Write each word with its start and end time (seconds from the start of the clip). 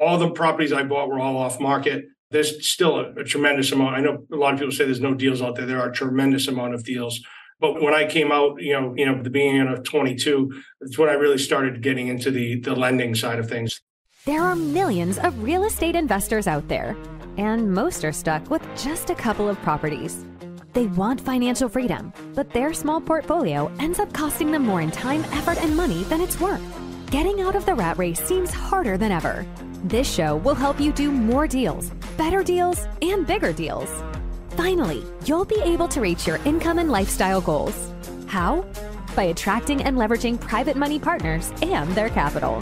all 0.00 0.18
the 0.18 0.30
properties 0.30 0.72
I 0.72 0.82
bought 0.82 1.08
were 1.08 1.18
all 1.18 1.36
off 1.36 1.60
market. 1.60 2.04
There's 2.30 2.68
still 2.68 2.98
a, 2.98 3.12
a 3.14 3.24
tremendous 3.24 3.72
amount. 3.72 3.96
I 3.96 4.00
know 4.00 4.24
a 4.32 4.36
lot 4.36 4.54
of 4.54 4.60
people 4.60 4.72
say 4.72 4.84
there's 4.84 5.00
no 5.00 5.14
deals 5.14 5.42
out 5.42 5.56
there. 5.56 5.66
There 5.66 5.80
are 5.80 5.90
a 5.90 5.94
tremendous 5.94 6.48
amount 6.48 6.74
of 6.74 6.84
deals. 6.84 7.20
But 7.60 7.82
when 7.82 7.94
I 7.94 8.06
came 8.06 8.30
out, 8.30 8.62
you 8.62 8.72
know, 8.72 8.94
you 8.96 9.04
know, 9.04 9.20
the 9.20 9.30
beginning 9.30 9.66
of 9.66 9.82
22, 9.82 10.62
that's 10.80 10.98
when 10.98 11.08
I 11.08 11.14
really 11.14 11.38
started 11.38 11.82
getting 11.82 12.08
into 12.08 12.30
the 12.30 12.60
the 12.60 12.74
lending 12.74 13.14
side 13.14 13.38
of 13.38 13.48
things. 13.48 13.80
There 14.24 14.42
are 14.42 14.54
millions 14.54 15.18
of 15.18 15.42
real 15.42 15.64
estate 15.64 15.96
investors 15.96 16.46
out 16.46 16.68
there, 16.68 16.96
and 17.36 17.72
most 17.72 18.04
are 18.04 18.12
stuck 18.12 18.48
with 18.50 18.62
just 18.76 19.10
a 19.10 19.14
couple 19.14 19.48
of 19.48 19.60
properties. 19.62 20.24
They 20.74 20.86
want 20.86 21.20
financial 21.20 21.68
freedom, 21.68 22.12
but 22.34 22.50
their 22.50 22.72
small 22.74 23.00
portfolio 23.00 23.72
ends 23.80 23.98
up 23.98 24.12
costing 24.12 24.52
them 24.52 24.64
more 24.64 24.82
in 24.82 24.90
time, 24.90 25.24
effort, 25.32 25.58
and 25.58 25.74
money 25.76 26.04
than 26.04 26.20
it's 26.20 26.38
worth. 26.38 26.62
Getting 27.10 27.40
out 27.40 27.56
of 27.56 27.64
the 27.64 27.74
rat 27.74 27.98
race 27.98 28.20
seems 28.20 28.52
harder 28.52 28.98
than 28.98 29.10
ever. 29.10 29.46
This 29.84 30.12
show 30.12 30.36
will 30.38 30.56
help 30.56 30.80
you 30.80 30.90
do 30.90 31.12
more 31.12 31.46
deals, 31.46 31.90
better 32.16 32.42
deals, 32.42 32.84
and 33.00 33.24
bigger 33.24 33.52
deals. 33.52 33.88
Finally, 34.50 35.04
you'll 35.24 35.44
be 35.44 35.60
able 35.62 35.86
to 35.86 36.00
reach 36.00 36.26
your 36.26 36.38
income 36.38 36.80
and 36.80 36.90
lifestyle 36.90 37.40
goals. 37.40 37.92
How? 38.26 38.66
By 39.14 39.24
attracting 39.24 39.84
and 39.84 39.96
leveraging 39.96 40.40
private 40.40 40.76
money 40.76 40.98
partners 40.98 41.52
and 41.62 41.88
their 41.94 42.08
capital. 42.08 42.60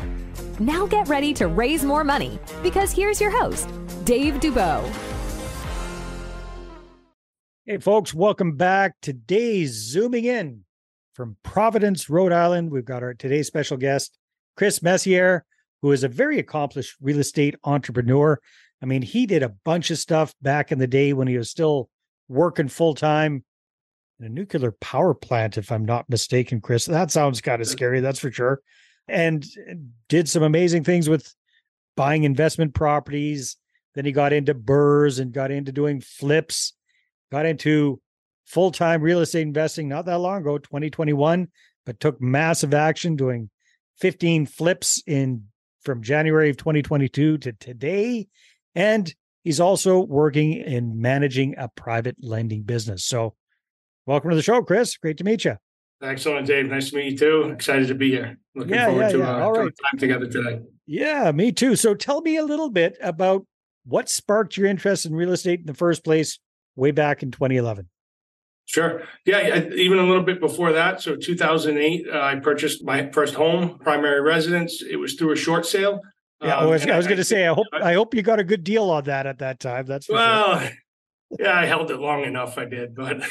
Now 0.60 0.86
get 0.86 1.08
ready 1.08 1.32
to 1.34 1.46
raise 1.46 1.84
more 1.84 2.04
money 2.04 2.38
because 2.62 2.92
here's 2.92 3.18
your 3.18 3.30
host, 3.30 3.66
Dave 4.04 4.34
Dubeau. 4.34 4.86
Hey, 7.64 7.78
folks, 7.78 8.12
welcome 8.12 8.56
back. 8.56 8.94
Today's 9.00 9.72
zooming 9.72 10.26
in 10.26 10.64
from 11.14 11.38
Providence, 11.42 12.10
Rhode 12.10 12.32
Island. 12.32 12.70
We've 12.70 12.84
got 12.84 13.02
our 13.02 13.14
today's 13.14 13.46
special 13.46 13.78
guest, 13.78 14.18
Chris 14.54 14.82
Messier, 14.82 15.46
who 15.86 15.92
is 15.92 16.02
a 16.02 16.08
very 16.08 16.40
accomplished 16.40 16.96
real 17.00 17.20
estate 17.20 17.54
entrepreneur. 17.62 18.40
I 18.82 18.86
mean, 18.86 19.02
he 19.02 19.24
did 19.24 19.44
a 19.44 19.54
bunch 19.64 19.92
of 19.92 19.98
stuff 19.98 20.34
back 20.42 20.72
in 20.72 20.80
the 20.80 20.88
day 20.88 21.12
when 21.12 21.28
he 21.28 21.38
was 21.38 21.48
still 21.48 21.88
working 22.26 22.66
full 22.66 22.92
time 22.92 23.44
in 24.18 24.26
a 24.26 24.28
nuclear 24.28 24.72
power 24.72 25.14
plant, 25.14 25.56
if 25.56 25.70
I'm 25.70 25.84
not 25.84 26.10
mistaken, 26.10 26.60
Chris. 26.60 26.86
That 26.86 27.12
sounds 27.12 27.40
kind 27.40 27.62
of 27.62 27.68
scary, 27.68 28.00
that's 28.00 28.18
for 28.18 28.32
sure. 28.32 28.62
And 29.06 29.46
uh, 29.70 29.74
did 30.08 30.28
some 30.28 30.42
amazing 30.42 30.82
things 30.82 31.08
with 31.08 31.32
buying 31.96 32.24
investment 32.24 32.74
properties. 32.74 33.56
Then 33.94 34.06
he 34.06 34.10
got 34.10 34.32
into 34.32 34.56
BRRRRs 34.56 35.20
and 35.20 35.32
got 35.32 35.52
into 35.52 35.70
doing 35.70 36.00
flips, 36.00 36.72
got 37.30 37.46
into 37.46 38.00
full 38.44 38.72
time 38.72 39.02
real 39.02 39.20
estate 39.20 39.42
investing 39.42 39.86
not 39.86 40.06
that 40.06 40.18
long 40.18 40.40
ago, 40.40 40.58
2021, 40.58 41.46
but 41.84 42.00
took 42.00 42.20
massive 42.20 42.74
action 42.74 43.14
doing 43.14 43.50
15 44.00 44.46
flips 44.46 45.00
in 45.06 45.44
from 45.86 46.02
January 46.02 46.50
of 46.50 46.58
2022 46.58 47.38
to 47.38 47.52
today. 47.52 48.26
And 48.74 49.14
he's 49.44 49.60
also 49.60 50.00
working 50.00 50.52
in 50.52 51.00
managing 51.00 51.54
a 51.56 51.68
private 51.68 52.16
lending 52.20 52.64
business. 52.64 53.04
So, 53.04 53.34
welcome 54.04 54.28
to 54.30 54.36
the 54.36 54.42
show, 54.42 54.60
Chris. 54.62 54.98
Great 54.98 55.16
to 55.18 55.24
meet 55.24 55.46
you. 55.46 55.56
Excellent, 56.02 56.46
Dave. 56.46 56.66
Nice 56.66 56.90
to 56.90 56.96
meet 56.96 57.12
you 57.12 57.16
too. 57.16 57.42
Excited 57.54 57.88
to 57.88 57.94
be 57.94 58.10
here. 58.10 58.36
Looking 58.54 58.74
Yeah, 58.74 58.86
forward 58.86 59.00
yeah, 59.02 59.08
to 59.12 59.18
yeah. 59.18 59.30
uh, 59.36 59.44
All 59.44 59.54
to 59.54 59.60
our 59.60 59.70
time 59.70 59.98
together 59.98 60.26
today. 60.26 60.60
Yeah, 60.86 61.32
me 61.32 61.52
too. 61.52 61.76
So, 61.76 61.94
tell 61.94 62.20
me 62.20 62.36
a 62.36 62.44
little 62.44 62.68
bit 62.68 62.98
about 63.00 63.46
what 63.86 64.10
sparked 64.10 64.56
your 64.56 64.66
interest 64.66 65.06
in 65.06 65.14
real 65.14 65.32
estate 65.32 65.60
in 65.60 65.66
the 65.66 65.74
first 65.74 66.04
place 66.04 66.38
way 66.74 66.90
back 66.90 67.22
in 67.22 67.30
2011. 67.30 67.88
Sure. 68.66 69.04
Yeah, 69.24 69.64
even 69.74 69.98
a 69.98 70.02
little 70.04 70.24
bit 70.24 70.40
before 70.40 70.72
that. 70.72 71.00
So 71.00 71.14
2008, 71.16 72.06
uh, 72.12 72.20
I 72.20 72.34
purchased 72.36 72.84
my 72.84 73.10
first 73.12 73.34
home, 73.34 73.78
primary 73.78 74.20
residence. 74.20 74.82
It 74.82 74.96
was 74.96 75.14
through 75.14 75.32
a 75.32 75.36
short 75.36 75.64
sale. 75.64 76.00
Yeah, 76.42 76.56
I 76.58 76.64
Um, 76.64 76.70
was, 76.70 76.84
I 76.86 76.96
was 76.96 77.06
going 77.06 77.16
to 77.18 77.24
say, 77.24 77.46
I 77.46 77.54
hope 77.54 77.68
I 77.72 77.94
hope 77.94 78.14
you 78.14 78.22
got 78.22 78.40
a 78.40 78.44
good 78.44 78.64
deal 78.64 78.90
on 78.90 79.04
that 79.04 79.26
at 79.26 79.38
that 79.38 79.60
time. 79.60 79.86
That's 79.86 80.06
for 80.06 80.12
sure. 80.12 80.18
Well, 80.18 80.70
yeah, 81.38 81.58
I 81.58 81.64
held 81.64 81.90
it 81.90 81.98
long 81.98 82.24
enough. 82.24 82.58
I 82.58 82.66
did, 82.66 82.94
but 82.94 83.22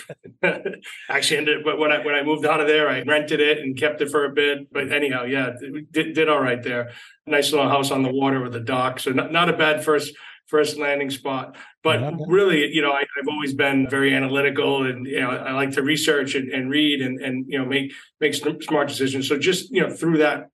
actually 1.09 1.37
ended. 1.37 1.63
But 1.63 1.79
when 1.79 1.91
I 1.91 2.03
when 2.03 2.15
I 2.15 2.23
moved 2.23 2.45
out 2.45 2.59
of 2.59 2.67
there, 2.67 2.89
I 2.89 3.01
rented 3.01 3.39
it 3.39 3.59
and 3.59 3.77
kept 3.77 4.01
it 4.01 4.09
for 4.09 4.25
a 4.25 4.31
bit. 4.33 4.71
But 4.71 4.91
anyhow, 4.91 5.23
yeah, 5.23 5.51
did 5.91 6.13
did 6.13 6.29
all 6.29 6.41
right 6.41 6.61
there. 6.63 6.91
Nice 7.25 7.51
little 7.51 7.69
house 7.69 7.91
on 7.91 8.03
the 8.03 8.11
water 8.11 8.41
with 8.41 8.55
a 8.55 8.59
dock, 8.59 8.99
so 8.99 9.11
not 9.11 9.31
not 9.31 9.49
a 9.49 9.53
bad 9.53 9.83
first 9.83 10.13
first 10.47 10.77
landing 10.77 11.09
spot. 11.09 11.55
But 11.83 12.13
really, 12.27 12.73
you 12.73 12.81
know, 12.81 12.91
I, 12.91 13.01
I've 13.01 13.27
always 13.29 13.53
been 13.53 13.89
very 13.89 14.13
analytical, 14.13 14.85
and 14.85 15.05
you 15.05 15.21
know, 15.21 15.31
I 15.31 15.53
like 15.53 15.71
to 15.71 15.83
research 15.83 16.35
and, 16.35 16.51
and 16.51 16.69
read 16.69 17.01
and 17.01 17.19
and 17.21 17.45
you 17.47 17.59
know 17.59 17.65
make 17.65 17.93
make 18.19 18.33
smart 18.33 18.87
decisions. 18.87 19.27
So 19.27 19.37
just 19.37 19.71
you 19.71 19.81
know 19.81 19.89
through 19.89 20.19
that 20.19 20.49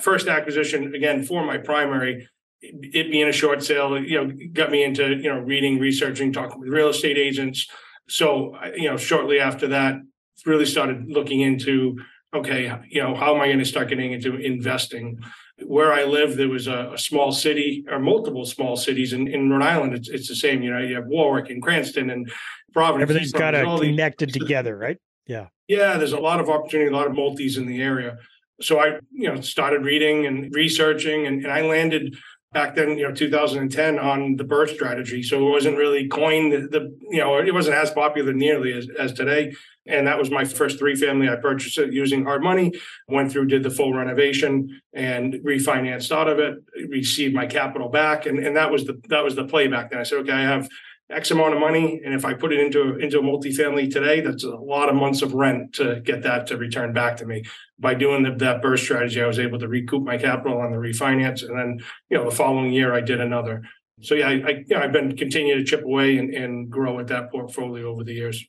first 0.00 0.26
acquisition 0.26 0.94
again 0.94 1.22
for 1.22 1.44
my 1.44 1.56
primary 1.56 2.28
it 2.62 3.10
being 3.10 3.28
a 3.28 3.32
short 3.32 3.62
sale, 3.62 3.98
you 3.98 4.22
know, 4.22 4.32
got 4.52 4.70
me 4.70 4.84
into, 4.84 5.16
you 5.16 5.32
know, 5.32 5.38
reading, 5.38 5.78
researching, 5.78 6.32
talking 6.32 6.60
with 6.60 6.68
real 6.68 6.88
estate 6.88 7.16
agents. 7.16 7.66
So, 8.08 8.54
you 8.76 8.90
know, 8.90 8.96
shortly 8.96 9.40
after 9.40 9.68
that, 9.68 9.96
really 10.44 10.66
started 10.66 11.06
looking 11.08 11.40
into, 11.40 11.98
okay, 12.34 12.78
you 12.88 13.02
know, 13.02 13.14
how 13.14 13.34
am 13.34 13.40
I 13.40 13.46
going 13.46 13.60
to 13.60 13.64
start 13.64 13.88
getting 13.88 14.12
into 14.12 14.36
investing? 14.36 15.18
Where 15.66 15.92
I 15.92 16.04
live, 16.04 16.36
there 16.36 16.48
was 16.48 16.66
a, 16.66 16.92
a 16.94 16.98
small 16.98 17.32
city 17.32 17.84
or 17.90 17.98
multiple 17.98 18.44
small 18.44 18.76
cities 18.76 19.12
in, 19.12 19.28
in 19.28 19.50
Rhode 19.50 19.62
Island. 19.62 19.94
It's, 19.94 20.08
it's 20.08 20.28
the 20.28 20.34
same, 20.34 20.62
you 20.62 20.70
know, 20.70 20.78
you 20.80 20.94
have 20.96 21.06
Warwick 21.06 21.50
and 21.50 21.62
Cranston 21.62 22.10
and 22.10 22.30
Providence. 22.72 23.10
Everything's 23.10 23.32
kind 23.32 23.56
of 23.56 23.66
all 23.66 23.78
these- 23.78 23.90
connected 23.90 24.32
together, 24.40 24.76
right? 24.76 24.98
Yeah. 25.26 25.46
Yeah, 25.68 25.96
there's 25.98 26.12
a 26.12 26.18
lot 26.20 26.40
of 26.40 26.48
opportunity, 26.48 26.90
a 26.90 26.96
lot 26.96 27.06
of 27.06 27.14
multis 27.14 27.56
in 27.56 27.66
the 27.66 27.80
area. 27.80 28.18
So 28.60 28.78
I, 28.80 28.98
you 29.12 29.32
know, 29.32 29.40
started 29.40 29.84
reading 29.84 30.26
and 30.26 30.52
researching, 30.54 31.26
and, 31.26 31.44
and 31.44 31.52
I 31.52 31.62
landed 31.62 32.16
back 32.52 32.74
then, 32.74 32.98
you 32.98 33.06
know, 33.06 33.14
2010 33.14 33.98
on 33.98 34.34
the 34.34 34.44
BRRRR 34.44 34.74
strategy. 34.74 35.22
So 35.22 35.46
it 35.46 35.50
wasn't 35.50 35.76
really 35.76 36.08
coined 36.08 36.52
the, 36.52 36.58
the 36.68 36.96
you 37.08 37.18
know, 37.18 37.38
it 37.38 37.54
wasn't 37.54 37.76
as 37.76 37.90
popular 37.92 38.32
nearly 38.32 38.72
as, 38.72 38.88
as 38.98 39.12
today. 39.12 39.54
And 39.86 40.06
that 40.06 40.18
was 40.18 40.30
my 40.30 40.44
first 40.44 40.78
three 40.78 40.96
family. 40.96 41.28
I 41.28 41.36
purchased 41.36 41.78
it 41.78 41.92
using 41.92 42.24
hard 42.24 42.42
money, 42.42 42.72
went 43.06 43.30
through, 43.30 43.46
did 43.46 43.62
the 43.62 43.70
full 43.70 43.94
renovation 43.94 44.80
and 44.92 45.34
refinanced 45.34 46.10
out 46.10 46.28
of 46.28 46.38
it, 46.40 46.56
received 46.88 47.34
my 47.34 47.46
capital 47.46 47.88
back. 47.88 48.26
And, 48.26 48.38
and 48.44 48.56
that 48.56 48.70
was 48.70 48.84
the, 48.84 49.00
that 49.08 49.22
was 49.22 49.36
the 49.36 49.44
play 49.44 49.68
back 49.68 49.90
then. 49.90 50.00
I 50.00 50.02
said, 50.02 50.18
okay, 50.18 50.32
I 50.32 50.42
have 50.42 50.68
X 51.10 51.30
amount 51.30 51.54
of 51.54 51.60
money. 51.60 52.00
And 52.04 52.14
if 52.14 52.24
I 52.24 52.34
put 52.34 52.52
it 52.52 52.60
into, 52.60 52.96
into 52.96 53.18
a 53.18 53.22
multifamily 53.22 53.90
today, 53.90 54.20
that's 54.20 54.44
a 54.44 54.50
lot 54.50 54.88
of 54.88 54.94
months 54.94 55.22
of 55.22 55.34
rent 55.34 55.74
to 55.74 56.00
get 56.00 56.22
that 56.22 56.46
to 56.48 56.56
return 56.56 56.92
back 56.92 57.16
to 57.18 57.26
me. 57.26 57.44
By 57.78 57.94
doing 57.94 58.22
the, 58.22 58.30
that 58.36 58.62
BRRRR 58.62 58.78
strategy, 58.78 59.22
I 59.22 59.26
was 59.26 59.38
able 59.38 59.58
to 59.58 59.68
recoup 59.68 60.04
my 60.04 60.18
capital 60.18 60.60
on 60.60 60.70
the 60.70 60.78
refinance. 60.78 61.42
And 61.42 61.58
then, 61.58 61.80
you 62.08 62.18
know, 62.18 62.24
the 62.28 62.36
following 62.36 62.72
year 62.72 62.94
I 62.94 63.00
did 63.00 63.20
another. 63.20 63.62
So 64.02 64.14
yeah, 64.14 64.28
I, 64.28 64.32
I 64.32 64.50
you 64.66 64.76
know, 64.76 64.78
I've 64.78 64.92
been 64.92 65.16
continuing 65.16 65.58
to 65.58 65.64
chip 65.64 65.84
away 65.84 66.18
and, 66.18 66.32
and 66.34 66.70
grow 66.70 66.94
with 66.94 67.08
that 67.08 67.30
portfolio 67.30 67.90
over 67.90 68.04
the 68.04 68.14
years. 68.14 68.44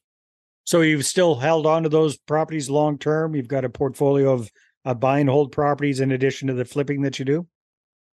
So 0.63 0.81
you've 0.81 1.05
still 1.05 1.35
held 1.35 1.65
on 1.65 1.83
to 1.83 1.89
those 1.89 2.17
properties 2.17 2.69
long 2.69 2.97
term. 2.97 3.35
You've 3.35 3.47
got 3.47 3.65
a 3.65 3.69
portfolio 3.69 4.31
of 4.33 4.49
uh, 4.85 4.93
buy 4.93 5.19
and 5.19 5.29
hold 5.29 5.51
properties 5.51 5.99
in 5.99 6.11
addition 6.11 6.47
to 6.47 6.53
the 6.53 6.65
flipping 6.65 7.01
that 7.01 7.19
you 7.19 7.25
do. 7.25 7.47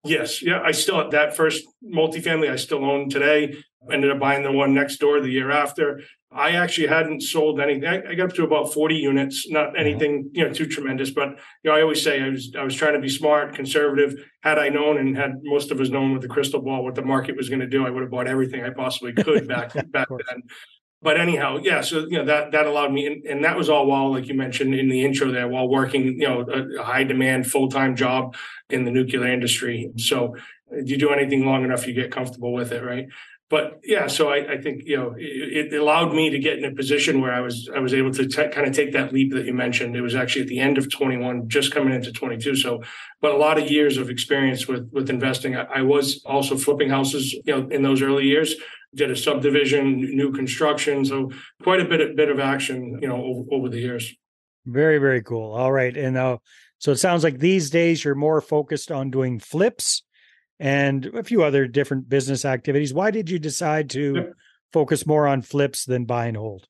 Yes, 0.04 0.42
yeah, 0.42 0.60
I 0.62 0.72
still 0.72 1.10
that 1.10 1.36
first 1.36 1.64
multifamily 1.84 2.50
I 2.50 2.56
still 2.56 2.84
own 2.84 3.10
today. 3.10 3.56
Ended 3.90 4.10
up 4.10 4.18
buying 4.18 4.42
the 4.42 4.52
one 4.52 4.74
next 4.74 4.98
door 4.98 5.20
the 5.20 5.30
year 5.30 5.50
after. 5.50 6.00
I 6.30 6.50
actually 6.50 6.88
hadn't 6.88 7.22
sold 7.22 7.58
anything. 7.58 7.86
I, 7.86 8.10
I 8.10 8.14
got 8.14 8.30
up 8.30 8.34
to 8.34 8.44
about 8.44 8.74
forty 8.74 8.96
units, 8.96 9.48
not 9.48 9.68
mm-hmm. 9.68 9.76
anything 9.78 10.30
you 10.32 10.44
know 10.44 10.52
too 10.52 10.66
tremendous, 10.66 11.10
but 11.10 11.30
you 11.62 11.70
know 11.70 11.72
I 11.72 11.82
always 11.82 12.02
say 12.02 12.22
I 12.22 12.28
was 12.28 12.52
I 12.58 12.64
was 12.64 12.74
trying 12.74 12.94
to 12.94 13.00
be 13.00 13.08
smart, 13.08 13.54
conservative. 13.54 14.14
Had 14.42 14.58
I 14.58 14.68
known 14.68 14.98
and 14.98 15.16
had 15.16 15.36
most 15.42 15.70
of 15.70 15.80
us 15.80 15.88
known 15.88 16.12
with 16.12 16.22
the 16.22 16.28
crystal 16.28 16.60
ball 16.60 16.84
what 16.84 16.96
the 16.96 17.04
market 17.04 17.36
was 17.36 17.48
going 17.48 17.60
to 17.60 17.66
do, 17.66 17.86
I 17.86 17.90
would 17.90 18.02
have 18.02 18.10
bought 18.10 18.26
everything 18.26 18.62
I 18.62 18.70
possibly 18.70 19.12
could 19.24 19.48
back 19.48 19.72
back 19.90 20.08
then. 20.08 20.42
But 21.00 21.18
anyhow, 21.18 21.58
yeah. 21.62 21.80
So 21.80 22.00
you 22.00 22.18
know 22.18 22.24
that 22.24 22.52
that 22.52 22.66
allowed 22.66 22.92
me, 22.92 23.06
and, 23.06 23.24
and 23.24 23.44
that 23.44 23.56
was 23.56 23.68
all 23.68 23.86
while, 23.86 24.10
like 24.10 24.26
you 24.26 24.34
mentioned 24.34 24.74
in 24.74 24.88
the 24.88 25.04
intro, 25.04 25.30
there 25.30 25.46
while 25.46 25.68
working, 25.68 26.20
you 26.20 26.28
know, 26.28 26.40
a, 26.40 26.80
a 26.80 26.84
high 26.84 27.04
demand 27.04 27.48
full 27.50 27.68
time 27.68 27.94
job 27.94 28.36
in 28.68 28.84
the 28.84 28.90
nuclear 28.90 29.26
industry. 29.26 29.92
So 29.96 30.36
uh, 30.72 30.78
if 30.78 30.90
you 30.90 30.96
do 30.96 31.10
anything 31.10 31.46
long 31.46 31.64
enough, 31.64 31.86
you 31.86 31.94
get 31.94 32.10
comfortable 32.10 32.52
with 32.52 32.72
it, 32.72 32.82
right? 32.82 33.06
But 33.50 33.80
yeah, 33.82 34.08
so 34.08 34.28
I, 34.28 34.52
I 34.52 34.60
think 34.60 34.82
you 34.84 34.96
know 34.96 35.14
it, 35.16 35.72
it 35.72 35.80
allowed 35.80 36.12
me 36.12 36.28
to 36.28 36.38
get 36.38 36.58
in 36.58 36.66
a 36.66 36.74
position 36.74 37.22
where 37.22 37.32
I 37.32 37.40
was 37.40 37.70
I 37.74 37.78
was 37.78 37.94
able 37.94 38.12
to 38.12 38.26
t- 38.26 38.48
kind 38.48 38.66
of 38.66 38.74
take 38.74 38.92
that 38.92 39.12
leap 39.12 39.32
that 39.32 39.46
you 39.46 39.54
mentioned. 39.54 39.96
It 39.96 40.02
was 40.02 40.14
actually 40.14 40.42
at 40.42 40.48
the 40.48 40.58
end 40.58 40.76
of 40.76 40.90
21, 40.90 41.48
just 41.48 41.72
coming 41.72 41.94
into 41.94 42.12
22. 42.12 42.56
So, 42.56 42.82
but 43.22 43.32
a 43.32 43.38
lot 43.38 43.58
of 43.58 43.70
years 43.70 43.96
of 43.96 44.10
experience 44.10 44.68
with 44.68 44.90
with 44.92 45.08
investing. 45.08 45.56
I, 45.56 45.64
I 45.76 45.82
was 45.82 46.22
also 46.26 46.58
flipping 46.58 46.90
houses, 46.90 47.32
you 47.32 47.56
know, 47.56 47.68
in 47.68 47.82
those 47.82 48.02
early 48.02 48.24
years. 48.24 48.54
Did 48.94 49.10
a 49.10 49.16
subdivision, 49.16 50.00
new 50.00 50.32
construction, 50.32 51.04
so 51.04 51.30
quite 51.62 51.80
a 51.80 51.84
bit 51.84 52.00
of 52.02 52.16
bit 52.16 52.30
of 52.30 52.40
action, 52.40 52.98
you 53.00 53.08
know, 53.08 53.22
over, 53.22 53.42
over 53.52 53.68
the 53.70 53.78
years. 53.78 54.14
Very, 54.66 54.98
very 54.98 55.22
cool. 55.22 55.54
All 55.54 55.72
right. 55.72 55.96
And 55.96 56.18
uh, 56.18 56.38
so 56.78 56.92
it 56.92 56.96
sounds 56.96 57.24
like 57.24 57.38
these 57.38 57.70
days 57.70 58.04
you're 58.04 58.14
more 58.14 58.40
focused 58.42 58.92
on 58.92 59.10
doing 59.10 59.38
flips 59.38 60.02
and 60.58 61.06
a 61.06 61.22
few 61.22 61.42
other 61.42 61.66
different 61.66 62.08
business 62.08 62.44
activities. 62.44 62.92
Why 62.92 63.10
did 63.10 63.30
you 63.30 63.38
decide 63.38 63.90
to 63.90 64.32
focus 64.72 65.06
more 65.06 65.26
on 65.26 65.42
flips 65.42 65.84
than 65.84 66.04
buy 66.04 66.26
and 66.26 66.36
hold? 66.36 66.66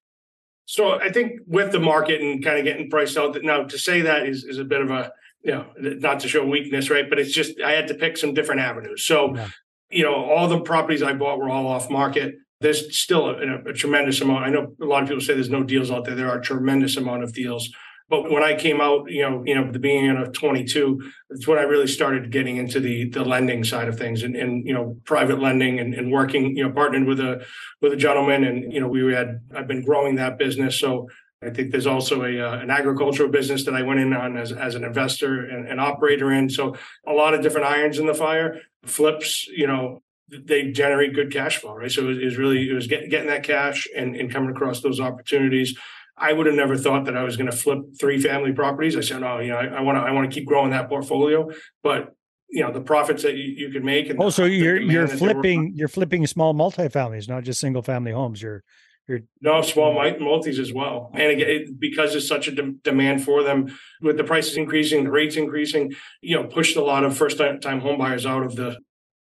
So 0.67 1.01
I 1.01 1.11
think 1.11 1.41
with 1.47 1.73
the 1.73 1.81
market 1.81 2.21
and 2.21 2.45
kind 2.45 2.59
of 2.59 2.65
getting 2.65 2.91
priced 2.91 3.17
out, 3.17 3.37
now 3.43 3.65
to 3.65 3.79
say 3.79 4.03
that 4.03 4.27
is 4.27 4.45
is 4.45 4.59
a 4.59 4.65
bit 4.65 4.83
of 4.83 4.91
a 4.91 5.13
you 5.43 5.53
know, 5.53 5.67
not 5.79 6.21
to 6.21 6.29
show 6.29 6.45
weakness, 6.45 6.91
right? 6.91 7.09
But 7.09 7.19
it's 7.19 7.33
just 7.33 7.61
I 7.61 7.73
had 7.73 7.89
to 7.89 7.95
pick 7.95 8.17
some 8.17 8.35
different 8.35 8.61
avenues. 8.61 9.07
So, 9.07 9.35
Yeah. 9.37 9.49
you 9.89 10.03
know, 10.03 10.15
all 10.15 10.49
the 10.49 10.61
properties 10.61 11.03
I 11.03 11.13
bought 11.13 11.39
were 11.39 11.49
all 11.49 11.67
off 11.69 11.89
market. 11.91 12.35
There's 12.61 12.99
still 12.99 13.29
a, 13.29 13.71
a 13.71 13.73
tremendous 13.73 14.21
amount. 14.21 14.45
I 14.45 14.51
know 14.51 14.75
a 14.83 14.85
lot 14.85 15.05
of 15.05 15.09
people 15.09 15.23
say 15.23 15.35
there's 15.35 15.49
no 15.49 15.63
deals 15.63 15.91
out 15.93 16.05
there. 16.05 16.17
There 16.17 16.29
are 16.29 16.39
a 16.39 16.43
tremendous 16.43 16.97
amount 16.97 17.23
of 17.23 17.33
deals. 17.33 17.71
But 18.09 18.31
when 18.31 18.43
I 18.43 18.55
came 18.55 18.81
out, 18.81 19.11
you 19.11 19.23
know, 19.23 19.43
you 19.45 19.55
know, 19.55 19.71
the 19.71 19.79
beginning 19.79 20.17
of 20.17 20.33
22, 20.33 21.13
it's 21.31 21.47
when 21.47 21.59
I 21.59 21.63
really 21.63 21.87
started 21.87 22.33
getting 22.33 22.57
into 22.57 22.81
the 22.81 23.11
the 23.11 23.25
lending 23.25 23.65
side 23.65 23.89
of 23.89 23.99
things 23.99 24.23
and, 24.23 24.35
and 24.35 24.67
you 24.67 24.73
know, 24.73 24.97
private 25.05 25.41
lending 25.41 25.79
and, 25.79 25.95
and 25.95 26.11
working, 26.11 26.57
you 26.57 26.67
know, 26.67 26.73
partnered 26.73 27.07
with 27.07 27.21
a 27.21 27.45
with 27.83 27.93
a 27.93 27.97
gentleman. 27.97 28.45
And, 28.45 28.73
you 28.73 28.81
know, 28.81 28.89
we 28.89 29.13
had 29.13 29.41
I've 29.55 29.69
been 29.69 29.85
growing 29.85 30.17
that 30.17 30.39
business. 30.39 30.81
So 30.81 31.09
I 31.43 31.51
think 31.51 31.71
there's 31.71 31.87
also 31.87 32.25
a 32.25 32.41
uh, 32.41 32.59
an 32.59 32.71
agricultural 32.71 33.29
business 33.29 33.65
that 33.67 33.75
I 33.75 33.83
went 33.83 34.01
in 34.01 34.13
on 34.15 34.37
as, 34.37 34.53
as 34.53 34.75
an 34.75 34.85
investor 34.85 35.45
and 35.45 35.69
an 35.69 35.79
operator 35.79 36.33
in. 36.33 36.49
So 36.49 36.77
a 37.07 37.13
lot 37.13 37.35
of 37.35 37.43
different 37.43 37.67
irons 37.67 37.99
in 37.99 38.07
the 38.07 38.15
fire. 38.15 38.61
Flips, 38.85 39.47
you 39.49 39.67
know, 39.67 40.03
they 40.31 40.71
generate 40.71 41.15
good 41.15 41.33
cash 41.33 41.59
flow, 41.59 41.75
right? 41.75 41.91
So 41.91 42.03
it 42.03 42.07
was, 42.07 42.19
it 42.19 42.25
was 42.25 42.37
really 42.39 42.71
it 42.71 42.75
was 42.75 42.87
get, 42.87 43.09
getting 43.11 43.29
that 43.29 43.45
cash 43.45 43.87
and, 43.95 44.17
and 44.17 44.31
coming 44.31 44.51
across 44.51 44.81
those 44.81 44.99
opportunities. 44.99 45.77
I 46.21 46.33
would 46.33 46.47
have 46.47 46.55
never 46.55 46.77
thought 46.77 47.05
that 47.07 47.17
I 47.17 47.23
was 47.23 47.37
going 47.37 47.51
to 47.51 47.57
flip 47.57 47.79
three 47.99 48.21
family 48.21 48.53
properties. 48.53 48.97
I 48.97 49.01
said, 49.01 49.21
no, 49.21 49.39
you 49.41 49.51
know, 49.51 49.59
I 49.59 49.81
want 49.81 49.97
to 49.99 50.03
I 50.03 50.11
want 50.13 50.31
to 50.31 50.35
keep 50.35 50.47
growing 50.47 50.71
that 50.71 50.89
portfolio, 50.89 51.51
but 51.83 52.15
you 52.51 52.63
know 52.63 52.73
the 52.73 52.81
profits 52.81 53.23
that 53.23 53.37
you, 53.37 53.45
you 53.45 53.71
could 53.71 53.85
make. 53.85 54.09
And 54.09 54.21
Oh, 54.23 54.31
so 54.31 54.45
you're 54.45 54.81
you're 54.81 55.09
flipping 55.09 55.73
you're 55.75 55.89
flipping 55.89 56.27
small 56.27 56.55
multifamilies, 56.55 57.29
not 57.29 57.45
just 57.45 57.61
single 57.61 57.83
family 57.83 58.13
homes. 58.13 58.41
You're 58.41 58.65
you're 59.07 59.21
No, 59.41 59.63
small 59.63 59.95
multis 59.95 60.59
as 60.59 60.73
well. 60.73 61.11
And 61.15 61.33
again, 61.33 61.49
it, 61.49 61.81
because 61.81 62.13
there's 62.13 62.29
such 62.29 62.49
a 62.49 62.53
de- 62.53 62.73
demand 62.85 63.25
for 63.25 63.43
them, 63.43 63.75
with 64.03 64.19
the 64.19 64.25
prices 64.25 64.57
increasing, 64.57 65.05
the 65.05 65.11
rates 65.11 65.37
increasing, 65.37 65.95
you 66.21 66.37
know, 66.37 66.45
pushed 66.45 66.77
a 66.77 66.85
lot 66.85 67.05
of 67.05 67.17
first 67.17 67.39
time 67.39 67.81
home 67.81 67.99
buyers 67.99 68.27
out 68.27 68.45
of 68.45 68.57
the 68.57 68.79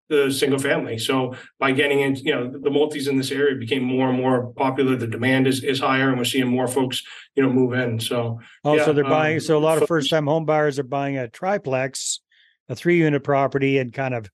the 0.10 0.32
single 0.32 0.60
family. 0.60 0.98
So 0.98 1.36
by 1.60 1.72
getting 1.72 2.02
in, 2.02 2.16
you 2.16 2.34
know, 2.34 2.50
the 2.50 2.70
multis 2.70 3.08
in 3.08 3.18
this 3.18 3.32
area 3.32 3.56
became 3.56 3.84
more 3.84 4.10
and 4.10 4.18
more 4.18 4.48
popular. 4.54 4.96
The 4.96 5.08
demand 5.08 5.48
is 5.48 5.64
is 5.64 5.80
higher, 5.80 6.10
and 6.10 6.18
we're 6.18 6.26
seeing 6.26 6.48
more 6.48 6.68
folks, 6.68 7.04
you 7.36 7.44
know, 7.44 7.50
move 7.50 7.74
in. 7.74 8.00
So 8.00 8.40
oh, 8.64 8.78
so 8.78 8.94
they're 8.94 9.04
buying. 9.04 9.36
um, 9.36 9.42
So 9.42 9.58
a 9.58 9.60
lot 9.60 9.82
of 9.82 9.88
first 9.88 10.10
time 10.10 10.28
home 10.28 10.46
buyers 10.46 10.80
are 10.80 10.84
buying 10.84 11.18
a 11.18 11.28
triplex, 11.28 12.22
a 12.70 12.76
three 12.76 12.98
unit 12.98 13.24
property, 13.24 13.78
and 13.78 13.92
kind 13.94 14.14
of, 14.14 14.30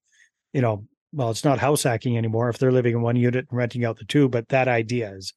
you 0.54 0.62
know, 0.62 0.86
well, 1.12 1.32
it's 1.32 1.44
not 1.44 1.60
house 1.60 1.84
hacking 1.84 2.18
anymore 2.18 2.50
if 2.50 2.58
they're 2.58 2.72
living 2.72 2.94
in 2.94 3.02
one 3.02 3.16
unit 3.16 3.48
and 3.50 3.58
renting 3.58 3.86
out 3.86 3.98
the 3.98 4.06
two. 4.06 4.30
But 4.30 4.50
that 4.50 4.68
idea 4.68 5.14
Is 5.16 5.34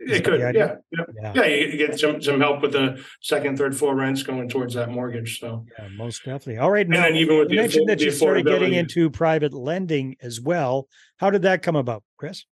it 0.00 0.24
could, 0.24 0.40
yeah, 0.40 0.52
yeah, 0.54 0.76
yeah, 0.92 1.32
yeah. 1.34 1.44
You 1.44 1.76
get 1.76 2.00
some 2.00 2.22
some 2.22 2.40
help 2.40 2.62
with 2.62 2.72
the 2.72 3.04
second, 3.20 3.58
third 3.58 3.76
floor 3.76 3.94
rents 3.94 4.22
going 4.22 4.48
towards 4.48 4.72
that 4.74 4.88
mortgage. 4.88 5.38
So 5.38 5.66
yeah, 5.78 5.88
most 5.88 6.24
definitely. 6.24 6.56
All 6.56 6.70
right, 6.70 6.86
and 6.86 6.94
now 6.94 7.02
then 7.02 7.16
even 7.16 7.38
with 7.38 7.50
you 7.50 7.56
the, 7.56 7.62
mentioned 7.62 7.88
that 7.90 8.00
you 8.00 8.10
started 8.10 8.46
getting 8.46 8.72
into 8.72 9.10
private 9.10 9.52
lending 9.52 10.16
as 10.22 10.40
well. 10.40 10.88
How 11.18 11.28
did 11.28 11.42
that 11.42 11.62
come 11.62 11.76
about, 11.76 12.02
Chris? 12.16 12.46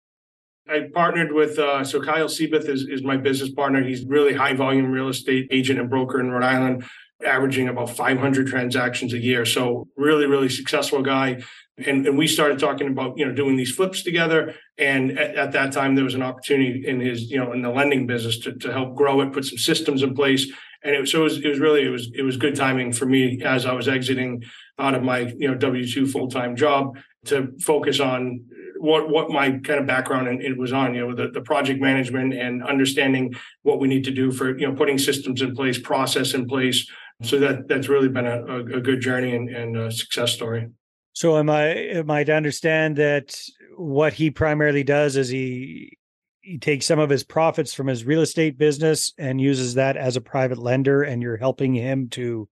I 0.70 0.90
partnered 0.94 1.32
with 1.32 1.58
uh, 1.58 1.86
so 1.86 2.02
Kyle 2.02 2.28
Seabeth 2.28 2.68
is 2.68 2.84
is 2.84 3.02
my 3.02 3.16
business 3.16 3.52
partner. 3.52 3.82
He's 3.82 4.06
really 4.06 4.34
high 4.34 4.54
volume 4.54 4.92
real 4.92 5.08
estate 5.08 5.48
agent 5.50 5.80
and 5.80 5.90
broker 5.90 6.20
in 6.20 6.30
Rhode 6.30 6.44
Island, 6.44 6.84
averaging 7.26 7.70
about 7.70 7.92
500 7.92 8.48
transactions 8.48 9.14
a 9.14 9.20
year. 9.20 9.46
So 9.46 9.88
really, 9.96 10.26
really 10.26 10.50
successful 10.50 11.02
guy. 11.02 11.42
And, 11.86 12.08
and 12.08 12.18
we 12.18 12.28
started 12.28 12.60
talking 12.60 12.88
about 12.88 13.18
you 13.18 13.26
know 13.26 13.32
doing 13.32 13.56
these 13.56 13.72
flips 13.72 14.04
together. 14.04 14.56
And 14.78 15.18
at, 15.18 15.36
at 15.36 15.52
that 15.52 15.72
time, 15.72 15.96
there 15.96 16.04
was 16.04 16.16
an 16.16 16.24
opportunity 16.24 16.84
in 16.88 17.00
his 17.00 17.30
you 17.30 17.38
know 17.38 17.54
in 17.54 17.62
the 17.62 17.70
lending 17.70 18.08
business 18.08 18.40
to 18.40 18.54
to 18.54 18.72
help 18.72 18.96
grow 18.96 19.22
it, 19.22 19.34
put 19.34 19.46
some 19.46 19.58
systems 19.58 20.04
in 20.04 20.16
place. 20.16 20.52
And 20.84 20.96
it 20.96 21.02
was 21.02 21.12
so 21.12 21.22
it 21.22 21.24
was, 21.24 21.38
it 21.38 21.48
was 21.48 21.60
really 21.60 21.86
it 21.86 21.90
was 21.90 22.12
it 22.14 22.24
was 22.24 22.38
good 22.38 22.56
timing 22.56 22.94
for 22.94 23.06
me 23.06 23.42
as 23.44 23.66
I 23.66 23.74
was 23.74 23.88
exiting 23.88 24.44
out 24.80 24.96
of 24.96 25.04
my 25.04 25.20
you 25.38 25.48
know 25.48 25.56
W 25.56 25.88
two 25.88 26.08
full 26.08 26.30
time 26.30 26.56
job 26.56 26.98
to 27.26 27.54
focus 27.62 28.00
on 28.00 28.46
what 28.80 29.10
what 29.10 29.30
my 29.30 29.52
kind 29.52 29.80
of 29.80 29.86
background 29.86 30.28
and 30.28 30.42
it 30.42 30.58
was 30.58 30.72
on 30.74 30.94
you 30.94 31.02
know 31.02 31.16
the, 31.16 31.30
the 31.30 31.42
project 31.42 31.82
management 31.82 32.34
and 32.34 32.64
understanding 32.64 33.34
what 33.64 33.80
we 33.80 33.88
need 33.88 34.04
to 34.04 34.12
do 34.12 34.32
for 34.32 34.58
you 34.58 34.68
know 34.68 34.74
putting 34.74 34.98
systems 34.98 35.42
in 35.42 35.56
place 35.56 35.80
process 35.80 36.34
in 36.34 36.48
place 36.48 36.90
so 37.24 37.40
that 37.40 37.68
that's 37.68 37.90
really 37.90 38.08
been 38.08 38.28
a, 38.28 38.46
a, 38.46 38.60
a 38.60 38.82
good 38.82 39.02
journey 39.02 39.36
and, 39.36 39.50
and 39.50 39.76
a 39.76 39.92
success 39.92 40.32
story 40.32 40.68
So 41.18 41.40
am 41.40 41.50
I 41.50 41.64
am 41.70 42.12
I 42.12 42.24
to 42.26 42.36
understand 42.36 42.98
that 42.98 43.36
what 43.76 44.14
he 44.14 44.30
primarily 44.30 44.84
does 44.84 45.18
is 45.18 45.30
he 45.30 45.98
he 46.42 46.60
takes 46.60 46.86
some 46.86 47.00
of 47.00 47.10
his 47.10 47.24
profits 47.24 47.74
from 47.74 47.88
his 47.88 48.06
real 48.06 48.22
estate 48.22 48.56
business 48.56 49.14
and 49.18 49.42
uses 49.42 49.74
that 49.74 49.98
as 49.98 50.16
a 50.16 50.22
private 50.22 50.60
lender 50.60 51.02
and 51.02 51.24
you're 51.24 51.36
helping 51.36 51.74
him 51.74 52.10
to 52.10 52.48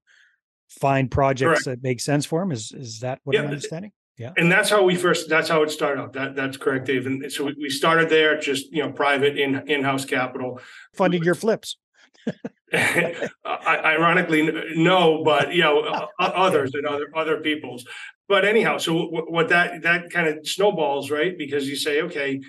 find 0.68 1.12
projects 1.12 1.62
Correct. 1.62 1.64
that 1.66 1.82
make 1.84 2.00
sense 2.00 2.26
for 2.26 2.42
him 2.42 2.50
is 2.50 2.72
is 2.72 2.98
that 3.00 3.20
what 3.22 3.38
I'm 3.38 3.44
understanding 3.44 3.92
Yeah. 4.18 4.32
and 4.36 4.50
that's 4.50 4.68
how 4.68 4.82
we 4.82 4.96
first 4.96 5.28
that's 5.28 5.48
how 5.48 5.62
it 5.62 5.70
started 5.70 6.02
out 6.02 6.14
that 6.14 6.34
that's 6.34 6.56
correct 6.56 6.86
dave 6.86 7.06
and 7.06 7.30
so 7.30 7.44
we, 7.44 7.54
we 7.60 7.70
started 7.70 8.08
there 8.08 8.36
just 8.36 8.72
you 8.72 8.82
know 8.82 8.90
private 8.90 9.38
in 9.38 9.62
in-house 9.68 10.06
capital 10.06 10.58
Funding 10.92 11.22
your 11.22 11.36
flips. 11.36 11.76
Ironically 13.54 14.50
no 14.74 15.22
but 15.22 15.54
you 15.54 15.62
know 15.62 16.08
others 16.18 16.74
and 16.74 16.84
other 16.84 17.06
other 17.14 17.36
people's 17.38 17.86
but 18.28 18.44
anyhow 18.44 18.78
so 18.78 18.92
w- 18.92 19.26
what 19.30 19.48
that 19.48 19.82
that 19.82 20.10
kind 20.10 20.28
of 20.28 20.46
snowballs 20.46 21.10
right? 21.10 21.36
Because 21.36 21.68
you 21.68 21.76
say 21.76 22.02
okay 22.02 22.40